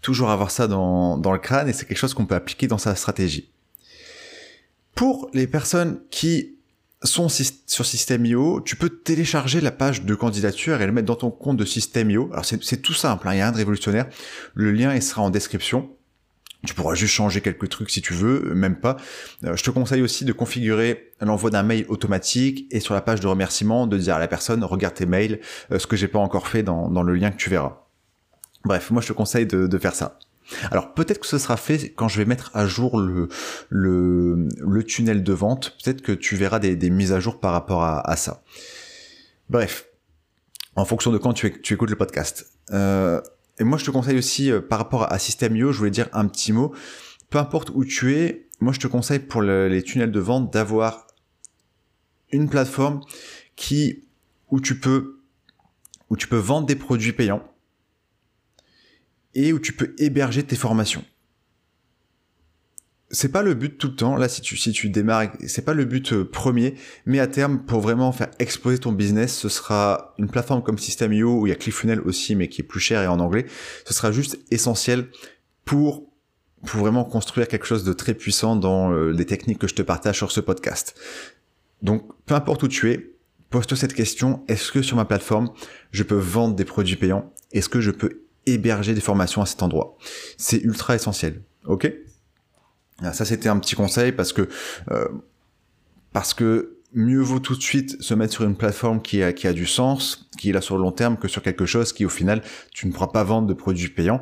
Toujours 0.00 0.30
avoir 0.30 0.50
ça 0.50 0.66
dans, 0.66 1.16
dans 1.16 1.32
le 1.32 1.38
crâne 1.38 1.68
et 1.68 1.72
c'est 1.72 1.86
quelque 1.86 1.98
chose 1.98 2.14
qu'on 2.14 2.26
peut 2.26 2.34
appliquer 2.34 2.66
dans 2.66 2.78
sa 2.78 2.94
stratégie. 2.94 3.50
Pour 4.94 5.30
les 5.32 5.46
personnes 5.46 6.00
qui 6.10 6.56
sont 7.04 7.28
sur 7.28 7.86
System.io, 7.86 8.60
tu 8.60 8.76
peux 8.76 8.88
télécharger 8.88 9.60
la 9.60 9.70
page 9.70 10.02
de 10.02 10.14
candidature 10.14 10.80
et 10.80 10.86
le 10.86 10.92
mettre 10.92 11.06
dans 11.06 11.16
ton 11.16 11.30
compte 11.30 11.56
de 11.56 11.64
System.io. 11.64 12.30
Alors 12.32 12.44
c'est 12.44 12.82
tout 12.82 12.92
simple, 12.92 13.26
hein, 13.28 13.32
il 13.32 13.36
n'y 13.36 13.42
a 13.42 13.46
rien 13.46 13.52
de 13.52 13.56
révolutionnaire. 13.56 14.06
Le 14.54 14.72
lien 14.72 14.94
il 14.94 15.02
sera 15.02 15.22
en 15.22 15.30
description. 15.30 15.90
Tu 16.66 16.74
pourras 16.74 16.94
juste 16.94 17.14
changer 17.14 17.40
quelques 17.40 17.68
trucs 17.68 17.90
si 17.90 18.02
tu 18.02 18.12
veux, 18.12 18.54
même 18.54 18.76
pas. 18.76 18.96
Euh, 19.44 19.56
je 19.56 19.64
te 19.64 19.70
conseille 19.70 20.02
aussi 20.02 20.24
de 20.24 20.32
configurer 20.32 21.12
l'envoi 21.20 21.50
d'un 21.50 21.64
mail 21.64 21.84
automatique 21.88 22.66
et 22.70 22.78
sur 22.78 22.94
la 22.94 23.00
page 23.00 23.20
de 23.20 23.26
remerciement 23.26 23.88
de 23.88 23.98
dire 23.98 24.14
à 24.14 24.18
la 24.20 24.28
personne 24.28 24.62
regarde 24.62 24.94
tes 24.94 25.06
mails, 25.06 25.40
euh, 25.72 25.80
ce 25.80 25.88
que 25.88 25.96
j'ai 25.96 26.08
pas 26.08 26.20
encore 26.20 26.46
fait 26.46 26.62
dans, 26.62 27.02
le 27.02 27.14
lien 27.14 27.30
que 27.32 27.36
tu 27.36 27.50
verras. 27.50 27.86
Bref, 28.64 28.90
moi 28.92 29.02
je 29.02 29.08
te 29.08 29.12
conseille 29.12 29.46
de, 29.46 29.78
faire 29.78 29.94
ça. 29.94 30.20
Alors 30.70 30.94
peut-être 30.94 31.18
que 31.18 31.26
ce 31.26 31.38
sera 31.38 31.56
fait 31.56 31.92
quand 31.96 32.06
je 32.06 32.18
vais 32.18 32.26
mettre 32.26 32.52
à 32.54 32.66
jour 32.66 32.96
le, 33.00 33.28
tunnel 34.86 35.24
de 35.24 35.32
vente. 35.32 35.76
Peut-être 35.82 36.00
que 36.00 36.12
tu 36.12 36.36
verras 36.36 36.60
des, 36.60 36.90
mises 36.90 37.12
à 37.12 37.18
jour 37.18 37.40
par 37.40 37.52
rapport 37.52 37.82
à, 37.82 38.16
ça. 38.16 38.44
Bref, 39.50 39.86
en 40.76 40.84
fonction 40.84 41.10
de 41.10 41.18
quand 41.18 41.32
tu, 41.32 41.60
tu 41.60 41.74
écoutes 41.74 41.90
le 41.90 41.96
podcast. 41.96 42.52
Euh, 42.70 43.20
et 43.58 43.64
moi 43.64 43.78
je 43.78 43.84
te 43.84 43.90
conseille 43.90 44.18
aussi 44.18 44.50
euh, 44.50 44.60
par 44.60 44.78
rapport 44.78 45.12
à 45.12 45.18
System.io, 45.18 45.72
je 45.72 45.78
voulais 45.78 45.90
dire 45.90 46.08
un 46.12 46.26
petit 46.26 46.52
mot. 46.52 46.74
Peu 47.30 47.38
importe 47.38 47.70
où 47.74 47.84
tu 47.84 48.14
es, 48.14 48.48
moi 48.60 48.72
je 48.72 48.80
te 48.80 48.86
conseille 48.86 49.20
pour 49.20 49.42
le, 49.42 49.68
les 49.68 49.82
tunnels 49.82 50.12
de 50.12 50.20
vente 50.20 50.52
d'avoir 50.52 51.06
une 52.30 52.48
plateforme 52.48 53.00
qui, 53.56 54.04
où 54.50 54.60
tu 54.60 54.78
peux, 54.78 55.20
où 56.10 56.16
tu 56.16 56.28
peux 56.28 56.36
vendre 56.36 56.66
des 56.66 56.76
produits 56.76 57.12
payants 57.12 57.42
et 59.34 59.52
où 59.52 59.58
tu 59.58 59.72
peux 59.72 59.94
héberger 59.98 60.42
tes 60.42 60.56
formations 60.56 61.04
c'est 63.12 63.30
pas 63.30 63.42
le 63.42 63.52
but 63.52 63.76
tout 63.76 63.88
le 63.88 63.94
temps. 63.94 64.16
Là, 64.16 64.28
si 64.28 64.40
tu 64.40 64.56
si 64.56 64.72
tu 64.72 64.88
démarres, 64.88 65.26
c'est 65.46 65.64
pas 65.64 65.74
le 65.74 65.84
but 65.84 66.14
euh, 66.14 66.24
premier. 66.24 66.74
Mais 67.04 67.20
à 67.20 67.26
terme, 67.26 67.62
pour 67.62 67.80
vraiment 67.80 68.10
faire 68.10 68.30
exploser 68.38 68.78
ton 68.78 68.92
business, 68.92 69.36
ce 69.36 69.50
sera 69.50 70.14
une 70.18 70.28
plateforme 70.28 70.62
comme 70.62 70.78
System.io 70.78 71.40
où 71.40 71.46
il 71.46 71.50
y 71.50 71.52
a 71.52 71.56
ClickFunnels 71.56 72.00
aussi, 72.00 72.34
mais 72.34 72.48
qui 72.48 72.62
est 72.62 72.64
plus 72.64 72.80
cher 72.80 73.02
et 73.02 73.06
en 73.06 73.20
anglais. 73.20 73.44
Ce 73.84 73.92
sera 73.92 74.12
juste 74.12 74.38
essentiel 74.50 75.08
pour 75.64 76.08
pour 76.66 76.80
vraiment 76.80 77.04
construire 77.04 77.48
quelque 77.48 77.66
chose 77.66 77.84
de 77.84 77.92
très 77.92 78.14
puissant 78.14 78.56
dans 78.56 78.92
euh, 78.92 79.10
les 79.10 79.26
techniques 79.26 79.58
que 79.58 79.66
je 79.66 79.74
te 79.74 79.82
partage 79.82 80.16
sur 80.16 80.32
ce 80.32 80.40
podcast. 80.40 80.94
Donc, 81.82 82.04
peu 82.24 82.34
importe 82.34 82.62
où 82.62 82.68
tu 82.68 82.92
es, 82.92 83.14
pose-toi 83.50 83.76
cette 83.76 83.94
question 83.94 84.44
est-ce 84.48 84.72
que 84.72 84.80
sur 84.80 84.96
ma 84.96 85.04
plateforme, 85.04 85.50
je 85.90 86.02
peux 86.04 86.14
vendre 86.14 86.54
des 86.54 86.64
produits 86.64 86.96
payants? 86.96 87.32
Est-ce 87.52 87.68
que 87.68 87.80
je 87.80 87.90
peux 87.90 88.22
héberger 88.46 88.94
des 88.94 89.00
formations 89.00 89.42
à 89.42 89.46
cet 89.46 89.62
endroit? 89.62 89.98
C'est 90.38 90.58
ultra 90.58 90.94
essentiel. 90.94 91.42
Ok? 91.66 91.92
Ça, 93.12 93.24
c'était 93.24 93.48
un 93.48 93.58
petit 93.58 93.74
conseil 93.74 94.12
parce 94.12 94.32
que 94.32 94.48
euh, 94.90 95.08
parce 96.12 96.34
que 96.34 96.78
mieux 96.94 97.20
vaut 97.20 97.40
tout 97.40 97.56
de 97.56 97.62
suite 97.62 98.00
se 98.02 98.14
mettre 98.14 98.32
sur 98.32 98.44
une 98.44 98.56
plateforme 98.56 99.00
qui 99.00 99.22
a, 99.22 99.32
qui 99.32 99.46
a 99.46 99.52
du 99.52 99.66
sens, 99.66 100.28
qui 100.38 100.50
est 100.50 100.52
là 100.52 100.60
sur 100.60 100.76
le 100.76 100.82
long 100.82 100.92
terme, 100.92 101.16
que 101.16 101.28
sur 101.28 101.42
quelque 101.42 101.66
chose 101.66 101.92
qui, 101.92 102.04
au 102.04 102.10
final, 102.10 102.42
tu 102.72 102.86
ne 102.86 102.92
pourras 102.92 103.08
pas 103.08 103.24
vendre 103.24 103.48
de 103.48 103.54
produits 103.54 103.88
payants. 103.88 104.20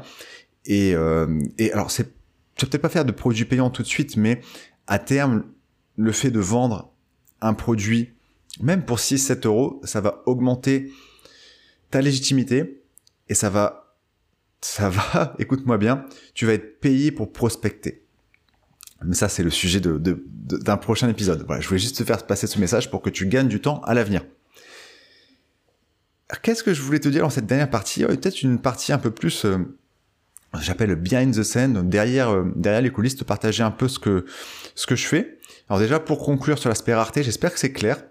Et, 0.66 0.94
euh, 0.94 1.40
et 1.58 1.72
alors, 1.72 1.90
c'est, 1.90 2.12
peut-être 2.56 2.82
pas 2.82 2.88
faire 2.88 3.04
de 3.04 3.12
produits 3.12 3.44
payants 3.44 3.70
tout 3.70 3.82
de 3.82 3.88
suite, 3.88 4.16
mais 4.16 4.40
à 4.86 4.98
terme, 4.98 5.44
le 5.96 6.12
fait 6.12 6.30
de 6.30 6.40
vendre 6.40 6.92
un 7.40 7.54
produit, 7.54 8.12
même 8.60 8.84
pour 8.84 8.98
6-7 8.98 9.46
euros, 9.46 9.80
ça 9.84 10.00
va 10.00 10.22
augmenter 10.26 10.92
ta 11.90 12.00
légitimité 12.00 12.82
et 13.28 13.34
ça 13.34 13.50
va, 13.50 13.96
ça 14.60 14.90
va, 14.90 15.34
écoute-moi 15.38 15.78
bien, 15.78 16.04
tu 16.34 16.46
vas 16.46 16.52
être 16.52 16.80
payé 16.80 17.10
pour 17.10 17.32
prospecter. 17.32 17.99
Mais 19.04 19.14
ça, 19.14 19.28
c'est 19.28 19.42
le 19.42 19.50
sujet 19.50 19.80
d'un 19.80 19.96
de, 19.98 20.22
d'un 20.58 20.76
prochain 20.76 21.08
épisode. 21.08 21.44
Voilà, 21.46 21.60
je 21.62 21.68
voulais 21.68 21.80
juste 21.80 21.96
te 21.96 22.04
faire 22.04 22.26
passer 22.26 22.46
ce 22.46 22.58
message 22.58 22.90
pour 22.90 23.00
que 23.00 23.10
tu 23.10 23.26
gagnes 23.26 23.48
du 23.48 23.60
temps 23.60 23.80
à 23.82 23.94
l'avenir. 23.94 24.22
Qu'est-ce 26.42 26.62
que 26.62 26.74
je 26.74 26.82
voulais 26.82 27.00
te 27.00 27.08
dire 27.08 27.22
dans 27.22 27.30
cette 27.30 27.46
dernière 27.46 27.70
partie? 27.70 28.04
Peut-être 28.04 28.42
une 28.42 28.60
partie 28.60 28.92
un 28.92 28.98
peu 28.98 29.10
plus, 29.10 29.44
euh, 29.44 29.58
j'appelle 30.60 30.94
behind 30.94 31.34
the 31.34 31.42
scene, 31.42 31.72
donc 31.72 31.88
derrière, 31.88 32.30
euh, 32.30 32.52
derrière 32.54 32.82
les 32.82 32.90
coulisses, 32.90 33.16
te 33.16 33.24
partager 33.24 33.62
un 33.62 33.70
peu 33.70 33.88
ce 33.88 33.98
que, 33.98 34.26
ce 34.74 34.86
que 34.86 34.96
je 34.96 35.06
fais. 35.06 35.38
Alors 35.68 35.80
déjà, 35.80 35.98
pour 35.98 36.24
conclure 36.24 36.58
sur 36.58 36.68
l'aspect 36.68 36.94
rareté, 36.94 37.22
j'espère 37.22 37.52
que 37.52 37.58
c'est 37.58 37.72
clair. 37.72 38.04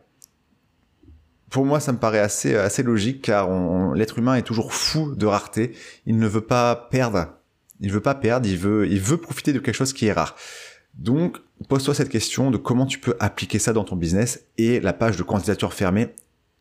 Pour 1.49 1.65
moi, 1.65 1.79
ça 1.79 1.93
me 1.93 1.97
paraît 1.97 2.19
assez, 2.19 2.55
assez 2.55 2.83
logique, 2.83 3.21
car 3.21 3.49
l'être 3.93 4.19
humain 4.19 4.35
est 4.35 4.43
toujours 4.43 4.73
fou 4.73 5.15
de 5.15 5.25
rareté. 5.25 5.75
Il 6.05 6.17
ne 6.17 6.27
veut 6.27 6.41
pas 6.41 6.75
perdre. 6.91 7.37
Il 7.79 7.91
veut 7.91 8.01
pas 8.01 8.15
perdre, 8.15 8.47
il 8.47 8.57
veut, 8.57 8.87
il 8.87 8.99
veut 8.99 9.17
profiter 9.17 9.53
de 9.53 9.59
quelque 9.59 9.75
chose 9.75 9.93
qui 9.93 10.07
est 10.07 10.13
rare. 10.13 10.35
Donc, 10.99 11.37
pose-toi 11.69 11.93
cette 11.93 12.09
question 12.09 12.51
de 12.51 12.57
comment 12.57 12.85
tu 12.85 12.99
peux 12.99 13.15
appliquer 13.19 13.57
ça 13.57 13.71
dans 13.71 13.85
ton 13.85 13.95
business 13.95 14.43
et 14.57 14.81
la 14.81 14.91
page 14.91 15.15
de 15.15 15.23
candidature 15.23 15.73
fermée 15.73 16.13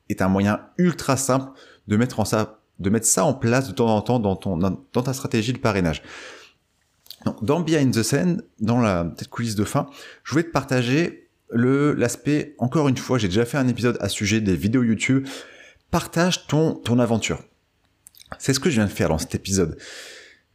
est 0.08 0.22
un 0.22 0.28
moyen 0.28 0.60
ultra 0.78 1.16
simple 1.16 1.50
de 1.88 1.96
mettre, 1.96 2.20
en 2.20 2.24
ça, 2.24 2.60
de 2.78 2.88
mettre 2.88 3.06
ça 3.06 3.24
en 3.24 3.34
place 3.34 3.66
de 3.66 3.72
temps 3.72 3.88
en 3.88 4.00
temps 4.00 4.20
dans, 4.20 4.36
ton, 4.36 4.56
dans, 4.56 5.02
ta 5.02 5.12
stratégie 5.12 5.52
de 5.52 5.58
parrainage. 5.58 6.02
Dans 7.42 7.60
Behind 7.60 7.92
the 7.92 8.04
Scene, 8.04 8.42
dans 8.60 8.80
la 8.80 9.04
petite 9.04 9.28
coulisse 9.28 9.56
de 9.56 9.64
fin, 9.64 9.86
je 10.22 10.30
voulais 10.30 10.44
te 10.44 10.52
partager 10.52 11.28
l'aspect, 11.50 12.54
encore 12.58 12.88
une 12.88 12.96
fois, 12.96 13.18
j'ai 13.18 13.26
déjà 13.26 13.44
fait 13.44 13.58
un 13.58 13.66
épisode 13.66 13.98
à 14.00 14.08
sujet 14.08 14.40
des 14.40 14.54
vidéos 14.54 14.84
YouTube, 14.84 15.26
partage 15.90 16.46
ton, 16.46 16.74
ton 16.74 17.00
aventure. 17.00 17.42
C'est 18.38 18.52
ce 18.52 18.60
que 18.60 18.70
je 18.70 18.76
viens 18.76 18.86
de 18.86 18.90
faire 18.90 19.08
dans 19.08 19.18
cet 19.18 19.34
épisode. 19.34 19.78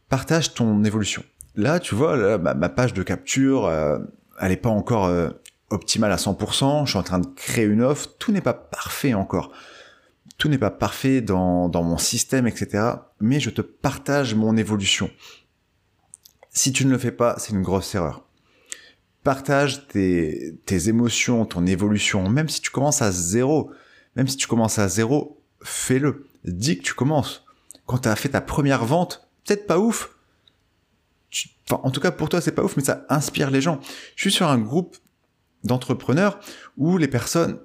Partage 0.08 0.54
ton 0.54 0.84
évolution. 0.84 1.22
Là, 1.56 1.78
tu 1.78 1.94
vois, 1.94 2.38
ma, 2.38 2.68
page 2.68 2.94
de 2.94 3.02
capture, 3.02 3.66
euh, 3.66 3.98
elle 4.40 4.48
n'est 4.48 4.56
pas 4.56 4.70
encore 4.70 5.06
euh, 5.06 5.30
optimale 5.70 6.12
à 6.12 6.16
100%. 6.16 6.84
Je 6.84 6.90
suis 6.90 6.98
en 6.98 7.02
train 7.02 7.20
de 7.20 7.26
créer 7.26 7.64
une 7.64 7.82
offre. 7.82 8.10
Tout 8.18 8.32
n'est 8.32 8.40
pas 8.40 8.54
parfait 8.54 9.14
encore. 9.14 9.52
Tout 10.36 10.48
n'est 10.48 10.58
pas 10.58 10.70
parfait 10.70 11.20
dans, 11.20 11.70
mon 11.72 11.98
système, 11.98 12.46
etc. 12.46 12.84
Mais 13.20 13.38
je 13.38 13.50
te 13.50 13.60
partage 13.60 14.34
mon 14.34 14.56
évolution. 14.56 15.10
Si 16.50 16.72
tu 16.72 16.86
ne 16.86 16.90
le 16.90 16.98
fais 16.98 17.12
pas, 17.12 17.36
c'est 17.38 17.52
une 17.52 17.62
grosse 17.62 17.94
erreur. 17.94 18.26
Partage 19.22 19.86
tes, 19.88 20.58
tes 20.66 20.88
émotions, 20.88 21.46
ton 21.46 21.66
évolution, 21.66 22.28
même 22.28 22.48
si 22.48 22.60
tu 22.60 22.70
commences 22.70 23.00
à 23.00 23.10
zéro. 23.12 23.70
Même 24.16 24.28
si 24.28 24.36
tu 24.36 24.46
commences 24.46 24.78
à 24.78 24.88
zéro, 24.88 25.40
fais-le. 25.62 26.26
Dis 26.44 26.78
que 26.78 26.82
tu 26.82 26.94
commences. 26.94 27.44
Quand 27.86 27.98
tu 27.98 28.08
as 28.08 28.16
fait 28.16 28.30
ta 28.30 28.40
première 28.40 28.84
vente, 28.84 29.28
peut-être 29.44 29.66
pas 29.66 29.78
ouf, 29.78 30.13
En 31.70 31.90
tout 31.90 32.00
cas, 32.00 32.10
pour 32.10 32.28
toi, 32.28 32.40
c'est 32.40 32.52
pas 32.52 32.62
ouf, 32.62 32.76
mais 32.76 32.84
ça 32.84 33.04
inspire 33.08 33.50
les 33.50 33.60
gens. 33.60 33.80
Je 34.16 34.22
suis 34.22 34.32
sur 34.32 34.48
un 34.48 34.58
groupe 34.58 34.96
d'entrepreneurs 35.64 36.38
où 36.76 36.98
les 36.98 37.08
personnes, 37.08 37.58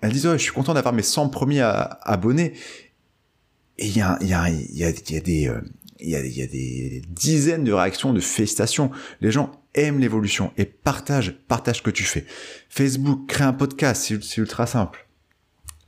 elles 0.00 0.12
disent, 0.12 0.26
oh, 0.26 0.32
je 0.32 0.42
suis 0.42 0.52
content 0.52 0.74
d'avoir 0.74 0.94
mes 0.94 1.02
100 1.02 1.28
premiers 1.28 1.60
abonnés. 1.60 2.54
Et 3.78 3.86
il 3.86 3.96
y 3.96 4.00
a, 4.00 4.18
y, 4.20 4.32
a, 4.32 4.48
y, 4.48 4.84
a, 4.84 5.20
des... 5.20 5.48
Euh, 5.48 5.60
il 6.00 6.10
y 6.10 6.16
a 6.42 6.46
des 6.46 7.02
dizaines 7.08 7.64
de 7.64 7.72
réactions, 7.72 8.12
de 8.12 8.20
félicitations. 8.20 8.90
Les 9.20 9.30
gens 9.30 9.52
aiment 9.74 10.00
l'évolution 10.00 10.52
et 10.56 10.64
partagent, 10.64 11.36
partagent 11.48 11.78
ce 11.78 11.82
que 11.82 11.90
tu 11.90 12.02
fais. 12.02 12.26
Facebook, 12.68 13.28
crée 13.28 13.44
un 13.44 13.52
podcast, 13.52 14.12
c'est 14.20 14.36
ultra 14.38 14.66
simple. 14.66 15.08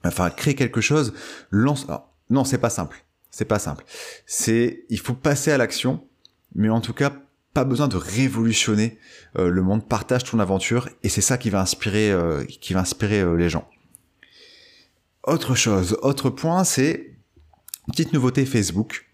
Enfin, 0.05 0.31
crée 0.31 0.55
quelque 0.55 0.81
chose, 0.81 1.15
lance. 1.51 1.87
non, 2.31 2.45
c'est 2.45 2.59
pas 2.59 2.71
simple. 2.71 3.05
C'est 3.31 3.45
pas 3.45 3.59
simple. 3.59 3.85
C'est, 4.27 4.85
il 4.91 5.01
faut 5.01 5.15
passer 5.15 5.51
à 5.51 5.59
l'action, 5.59 6.07
mais 6.55 6.69
en 6.69 6.81
tout 6.81 6.93
cas, 6.93 7.13
pas 7.55 7.65
besoin 7.65 7.87
de 7.87 7.97
révolutionner 7.97 8.99
euh, 9.39 9.49
le 9.49 9.63
monde, 9.63 9.89
partage 9.89 10.25
ton 10.25 10.41
aventure 10.41 10.89
et 11.05 11.09
c'est 11.09 11.21
ça 11.21 11.39
qui 11.39 11.51
va 11.51 11.61
inspirer, 11.61 12.11
euh, 12.11 12.45
qui 12.45 12.75
va 12.75 12.81
inspirer 12.81 13.21
euh, 13.21 13.37
les 13.37 13.49
gens. 13.49 13.71
Autre 15.23 15.55
chose, 15.55 15.97
autre 16.03 16.29
point, 16.31 16.65
c'est 16.65 17.15
petite 17.87 18.13
nouveauté 18.13 18.45
Facebook. 18.45 19.09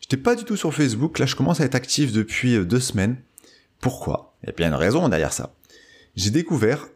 J'étais 0.00 0.16
pas 0.16 0.34
du 0.34 0.44
tout 0.44 0.56
sur 0.56 0.74
Facebook, 0.74 1.18
là 1.18 1.26
je 1.26 1.36
commence 1.36 1.60
à 1.60 1.64
être 1.64 1.74
actif 1.74 2.10
depuis 2.10 2.58
deux 2.64 2.80
semaines. 2.80 3.18
Pourquoi? 3.80 4.34
Il 4.42 4.46
y 4.46 4.50
a 4.50 4.52
bien 4.52 4.68
une 4.68 4.74
raison 4.74 5.08
derrière 5.08 5.32
ça. 5.32 5.54
J'ai 6.16 6.30
découvert 6.30 6.88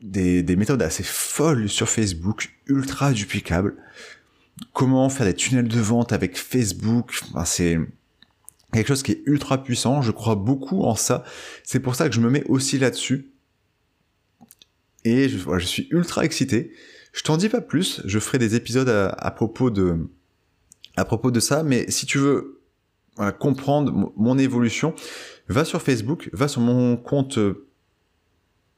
des, 0.00 0.42
des 0.42 0.56
méthodes 0.56 0.82
assez 0.82 1.04
folles 1.04 1.68
sur 1.68 1.88
Facebook, 1.88 2.50
ultra 2.66 3.12
duplicables. 3.12 3.76
Comment 4.72 5.08
faire 5.08 5.26
des 5.26 5.34
tunnels 5.34 5.68
de 5.68 5.80
vente 5.80 6.12
avec 6.12 6.36
Facebook, 6.36 7.14
enfin, 7.30 7.44
c'est 7.44 7.78
quelque 8.72 8.88
chose 8.88 9.02
qui 9.02 9.12
est 9.12 9.22
ultra 9.26 9.62
puissant, 9.62 10.02
je 10.02 10.10
crois 10.10 10.34
beaucoup 10.34 10.82
en 10.82 10.94
ça, 10.94 11.24
c'est 11.62 11.80
pour 11.80 11.94
ça 11.94 12.08
que 12.08 12.14
je 12.14 12.20
me 12.20 12.30
mets 12.30 12.44
aussi 12.48 12.78
là-dessus. 12.78 13.32
Et 15.04 15.28
je, 15.28 15.66
suis 15.66 15.88
ultra 15.90 16.24
excité. 16.24 16.72
Je 17.12 17.22
t'en 17.22 17.36
dis 17.36 17.48
pas 17.48 17.60
plus, 17.60 18.00
je 18.04 18.18
ferai 18.18 18.38
des 18.38 18.54
épisodes 18.54 18.88
à, 18.88 19.30
propos 19.32 19.70
de 19.70 20.08
à 20.96 21.04
propos 21.04 21.30
de 21.30 21.40
ça, 21.40 21.62
mais 21.62 21.90
si 21.90 22.06
tu 22.06 22.18
veux 22.18 22.62
comprendre 23.38 24.12
mon 24.16 24.38
évolution, 24.38 24.94
va 25.48 25.64
sur 25.64 25.82
Facebook, 25.82 26.30
va 26.32 26.48
sur 26.48 26.60
mon 26.60 26.96
compte 26.96 27.38
euh, 27.38 27.66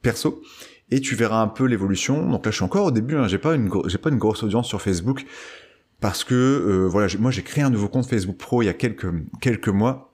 perso 0.01 0.41
et 0.89 0.99
tu 0.99 1.15
verras 1.15 1.41
un 1.41 1.47
peu 1.47 1.65
l'évolution. 1.65 2.29
Donc 2.29 2.45
là, 2.45 2.51
je 2.51 2.55
suis 2.55 2.65
encore 2.65 2.87
au 2.87 2.91
début, 2.91 3.15
hein, 3.15 3.27
j'ai 3.27 3.39
j'ai 3.87 3.97
pas 3.97 4.09
une 4.09 4.17
grosse 4.17 4.43
audience 4.43 4.67
sur 4.67 4.81
Facebook 4.81 5.25
parce 6.05 6.23
que 6.23 6.35
euh, 6.35 6.87
voilà, 6.87 7.11
moi 7.17 7.31
j'ai 7.31 7.41
créé 7.41 7.63
un 7.63 7.71
nouveau 7.71 7.87
compte 7.87 8.05
Facebook 8.05 8.37
Pro 8.37 8.61
il 8.61 8.67
y 8.67 8.69
a 8.69 8.75
quelques 8.75 9.07
quelques 9.41 9.69
mois. 9.69 10.13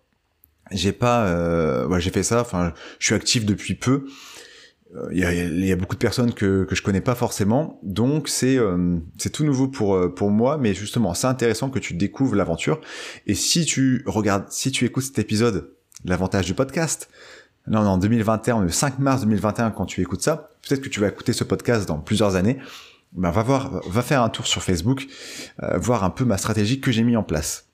J'ai 0.72 0.94
pas, 0.94 1.26
euh, 1.26 2.00
j'ai 2.00 2.12
fait 2.12 2.24
ça. 2.24 2.40
Enfin, 2.40 2.72
je 2.98 3.08
suis 3.08 3.14
actif 3.14 3.46
depuis 3.46 3.76
peu. 3.76 4.06
Euh, 4.96 5.10
il 5.12 5.20
y, 5.20 5.26
a, 5.26 5.34
il 5.34 5.66
y, 5.66 5.70
a, 5.70 5.76
beaucoup 5.76 5.96
de 5.96 6.00
personnes 6.00 6.34
que, 6.34 6.64
que 6.64 6.76
je 6.76 6.82
connais 6.82 7.02
pas 7.02 7.14
forcément, 7.14 7.78
donc 7.84 8.30
c'est 8.30 8.58
euh, 8.58 9.00
c'est 9.18 9.32
tout 9.32 9.44
nouveau 9.44 9.68
pour 9.68 10.16
pour 10.16 10.32
moi, 10.32 10.58
mais 10.58 10.74
justement 10.74 11.14
c'est 11.14 11.28
intéressant 11.28 11.70
que 11.70 11.80
tu 11.80 11.94
découvres 11.94 12.36
l'aventure. 12.36 12.80
Et 13.28 13.36
si 13.36 13.66
tu 13.66 14.04
regardes, 14.06 14.46
si 14.50 14.72
tu 14.72 14.86
écoutes 14.86 15.04
cet 15.04 15.20
épisode, 15.20 15.74
l'avantage 16.06 16.46
du 16.46 16.54
podcast, 16.54 17.10
non, 17.68 17.80
en 17.82 17.98
2021, 17.98 18.62
le 18.62 18.70
5 18.70 19.00
mars 19.00 19.24
2021, 19.24 19.72
quand 19.72 19.86
tu 19.86 20.00
écoutes 20.00 20.22
ça, 20.22 20.52
peut-être 20.66 20.82
que 20.82 20.90
tu 20.90 21.02
vas 21.02 21.10
écouter 21.10 21.34
ce 21.34 21.44
podcast 21.44 21.86
dans 21.86 21.98
plusieurs 21.98 22.38
années 22.38 22.60
ben 23.14 23.32
va 23.32 23.44
voir, 23.44 23.82
va 23.88 24.02
faire 24.02 24.22
un 24.22 24.30
tour 24.30 24.48
sur 24.48 24.64
Facebook, 24.64 25.08
euh, 25.64 25.78
voir 25.78 26.04
un 26.04 26.10
peu 26.10 26.26
ma 26.26 26.38
stratégie 26.38 26.80
que 26.80 26.92
j'ai 26.92 27.04
mis 27.04 27.16
en 27.16 27.24
place. 27.24 27.68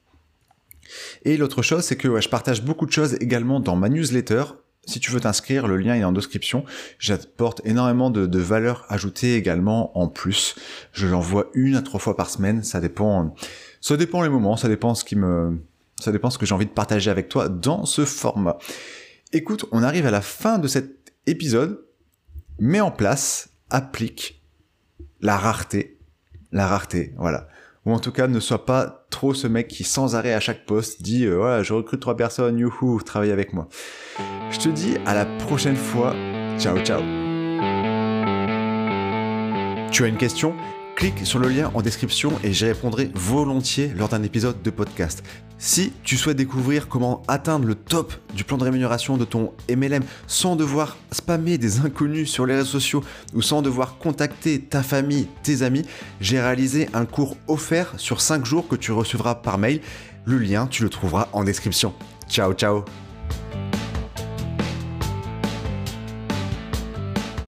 Et 1.23 1.37
l'autre 1.37 1.61
chose, 1.61 1.83
c'est 1.83 1.97
que 1.97 2.19
je 2.19 2.29
partage 2.29 2.63
beaucoup 2.63 2.85
de 2.85 2.91
choses 2.91 3.15
également 3.19 3.59
dans 3.59 3.75
ma 3.75 3.89
newsletter. 3.89 4.43
Si 4.85 5.01
tu 5.01 5.11
veux 5.11 5.19
t'inscrire, 5.19 5.67
le 5.67 5.75
lien 5.75 5.95
est 5.95 6.03
en 6.05 6.13
description. 6.13 6.63
J'apporte 6.97 7.61
énormément 7.65 8.09
de, 8.09 8.25
de 8.25 8.39
valeur 8.39 8.85
ajoutée 8.87 9.35
également 9.35 9.97
en 9.99 10.07
plus. 10.07 10.55
Je 10.93 11.07
l'envoie 11.07 11.47
une 11.53 11.75
à 11.75 11.81
trois 11.81 11.99
fois 11.99 12.15
par 12.15 12.29
semaine. 12.29 12.63
Ça 12.63 12.79
dépend, 12.79 13.35
ça 13.81 13.97
dépend 13.97 14.21
les 14.21 14.29
moments, 14.29 14.55
ça 14.55 14.69
dépend 14.69 14.95
ce 14.95 15.03
qui 15.03 15.17
me, 15.17 15.59
ça 15.99 16.11
dépend 16.11 16.29
ce 16.29 16.37
que 16.37 16.45
j'ai 16.45 16.55
envie 16.55 16.65
de 16.65 16.71
partager 16.71 17.11
avec 17.11 17.27
toi 17.27 17.49
dans 17.49 17.85
ce 17.85 18.05
format. 18.05 18.57
Écoute, 19.33 19.65
on 19.71 19.83
arrive 19.83 20.05
à 20.05 20.11
la 20.11 20.21
fin 20.21 20.57
de 20.57 20.67
cet 20.67 21.13
épisode. 21.25 21.83
Mets 22.59 22.81
en 22.81 22.91
place, 22.91 23.49
applique 23.69 24.36
la 25.21 25.37
rareté. 25.37 25.97
La 26.51 26.67
rareté, 26.67 27.13
voilà. 27.17 27.47
Ou 27.85 27.93
en 27.93 27.99
tout 27.99 28.11
cas, 28.11 28.27
ne 28.27 28.39
sois 28.39 28.65
pas 28.65 29.05
trop 29.09 29.33
ce 29.33 29.47
mec 29.47 29.67
qui 29.69 29.83
sans 29.83 30.15
arrêt 30.15 30.33
à 30.33 30.39
chaque 30.39 30.65
poste 30.65 31.01
dit 31.01 31.25
euh, 31.25 31.39
ouais, 31.39 31.63
je 31.63 31.73
recrute 31.73 32.01
trois 32.01 32.17
personnes, 32.17 32.57
youhou, 32.57 33.01
travaille 33.01 33.31
avec 33.31 33.53
moi. 33.53 33.69
Je 34.51 34.59
te 34.59 34.69
dis 34.69 34.97
à 35.05 35.13
la 35.13 35.25
prochaine 35.25 35.77
fois. 35.77 36.13
Ciao, 36.57 36.77
ciao. 36.79 37.01
Tu 39.91 40.03
as 40.03 40.07
une 40.07 40.17
question? 40.17 40.53
Clique 40.97 41.27
sur 41.27 41.37
le 41.37 41.47
lien 41.47 41.69
en 41.75 41.83
description 41.83 42.33
et 42.43 42.51
j'y 42.53 42.65
répondrai 42.65 43.11
volontiers 43.13 43.93
lors 43.95 44.09
d'un 44.09 44.23
épisode 44.23 44.63
de 44.63 44.71
podcast. 44.71 45.23
Si 45.59 45.93
tu 46.03 46.17
souhaites 46.17 46.37
découvrir 46.37 46.87
comment 46.87 47.21
atteindre 47.27 47.67
le 47.67 47.75
top 47.75 48.15
du 48.33 48.43
plan 48.43 48.57
de 48.57 48.63
rémunération 48.63 49.15
de 49.15 49.23
ton 49.23 49.53
MLM 49.69 50.03
sans 50.25 50.55
devoir 50.55 50.97
spammer 51.11 51.59
des 51.59 51.81
inconnus 51.81 52.31
sur 52.31 52.47
les 52.47 52.55
réseaux 52.55 52.79
sociaux 52.79 53.03
ou 53.35 53.43
sans 53.43 53.61
devoir 53.61 53.99
contacter 53.99 54.59
ta 54.59 54.81
famille, 54.81 55.27
tes 55.43 55.61
amis, 55.61 55.85
j'ai 56.19 56.41
réalisé 56.41 56.89
un 56.95 57.05
cours 57.05 57.37
offert 57.47 57.93
sur 57.97 58.19
5 58.19 58.43
jours 58.43 58.67
que 58.67 58.75
tu 58.75 58.91
recevras 58.91 59.35
par 59.35 59.59
mail. 59.59 59.81
Le 60.25 60.39
lien, 60.39 60.65
tu 60.65 60.81
le 60.81 60.89
trouveras 60.89 61.27
en 61.31 61.43
description. 61.43 61.93
Ciao, 62.27 62.53
ciao 62.53 62.85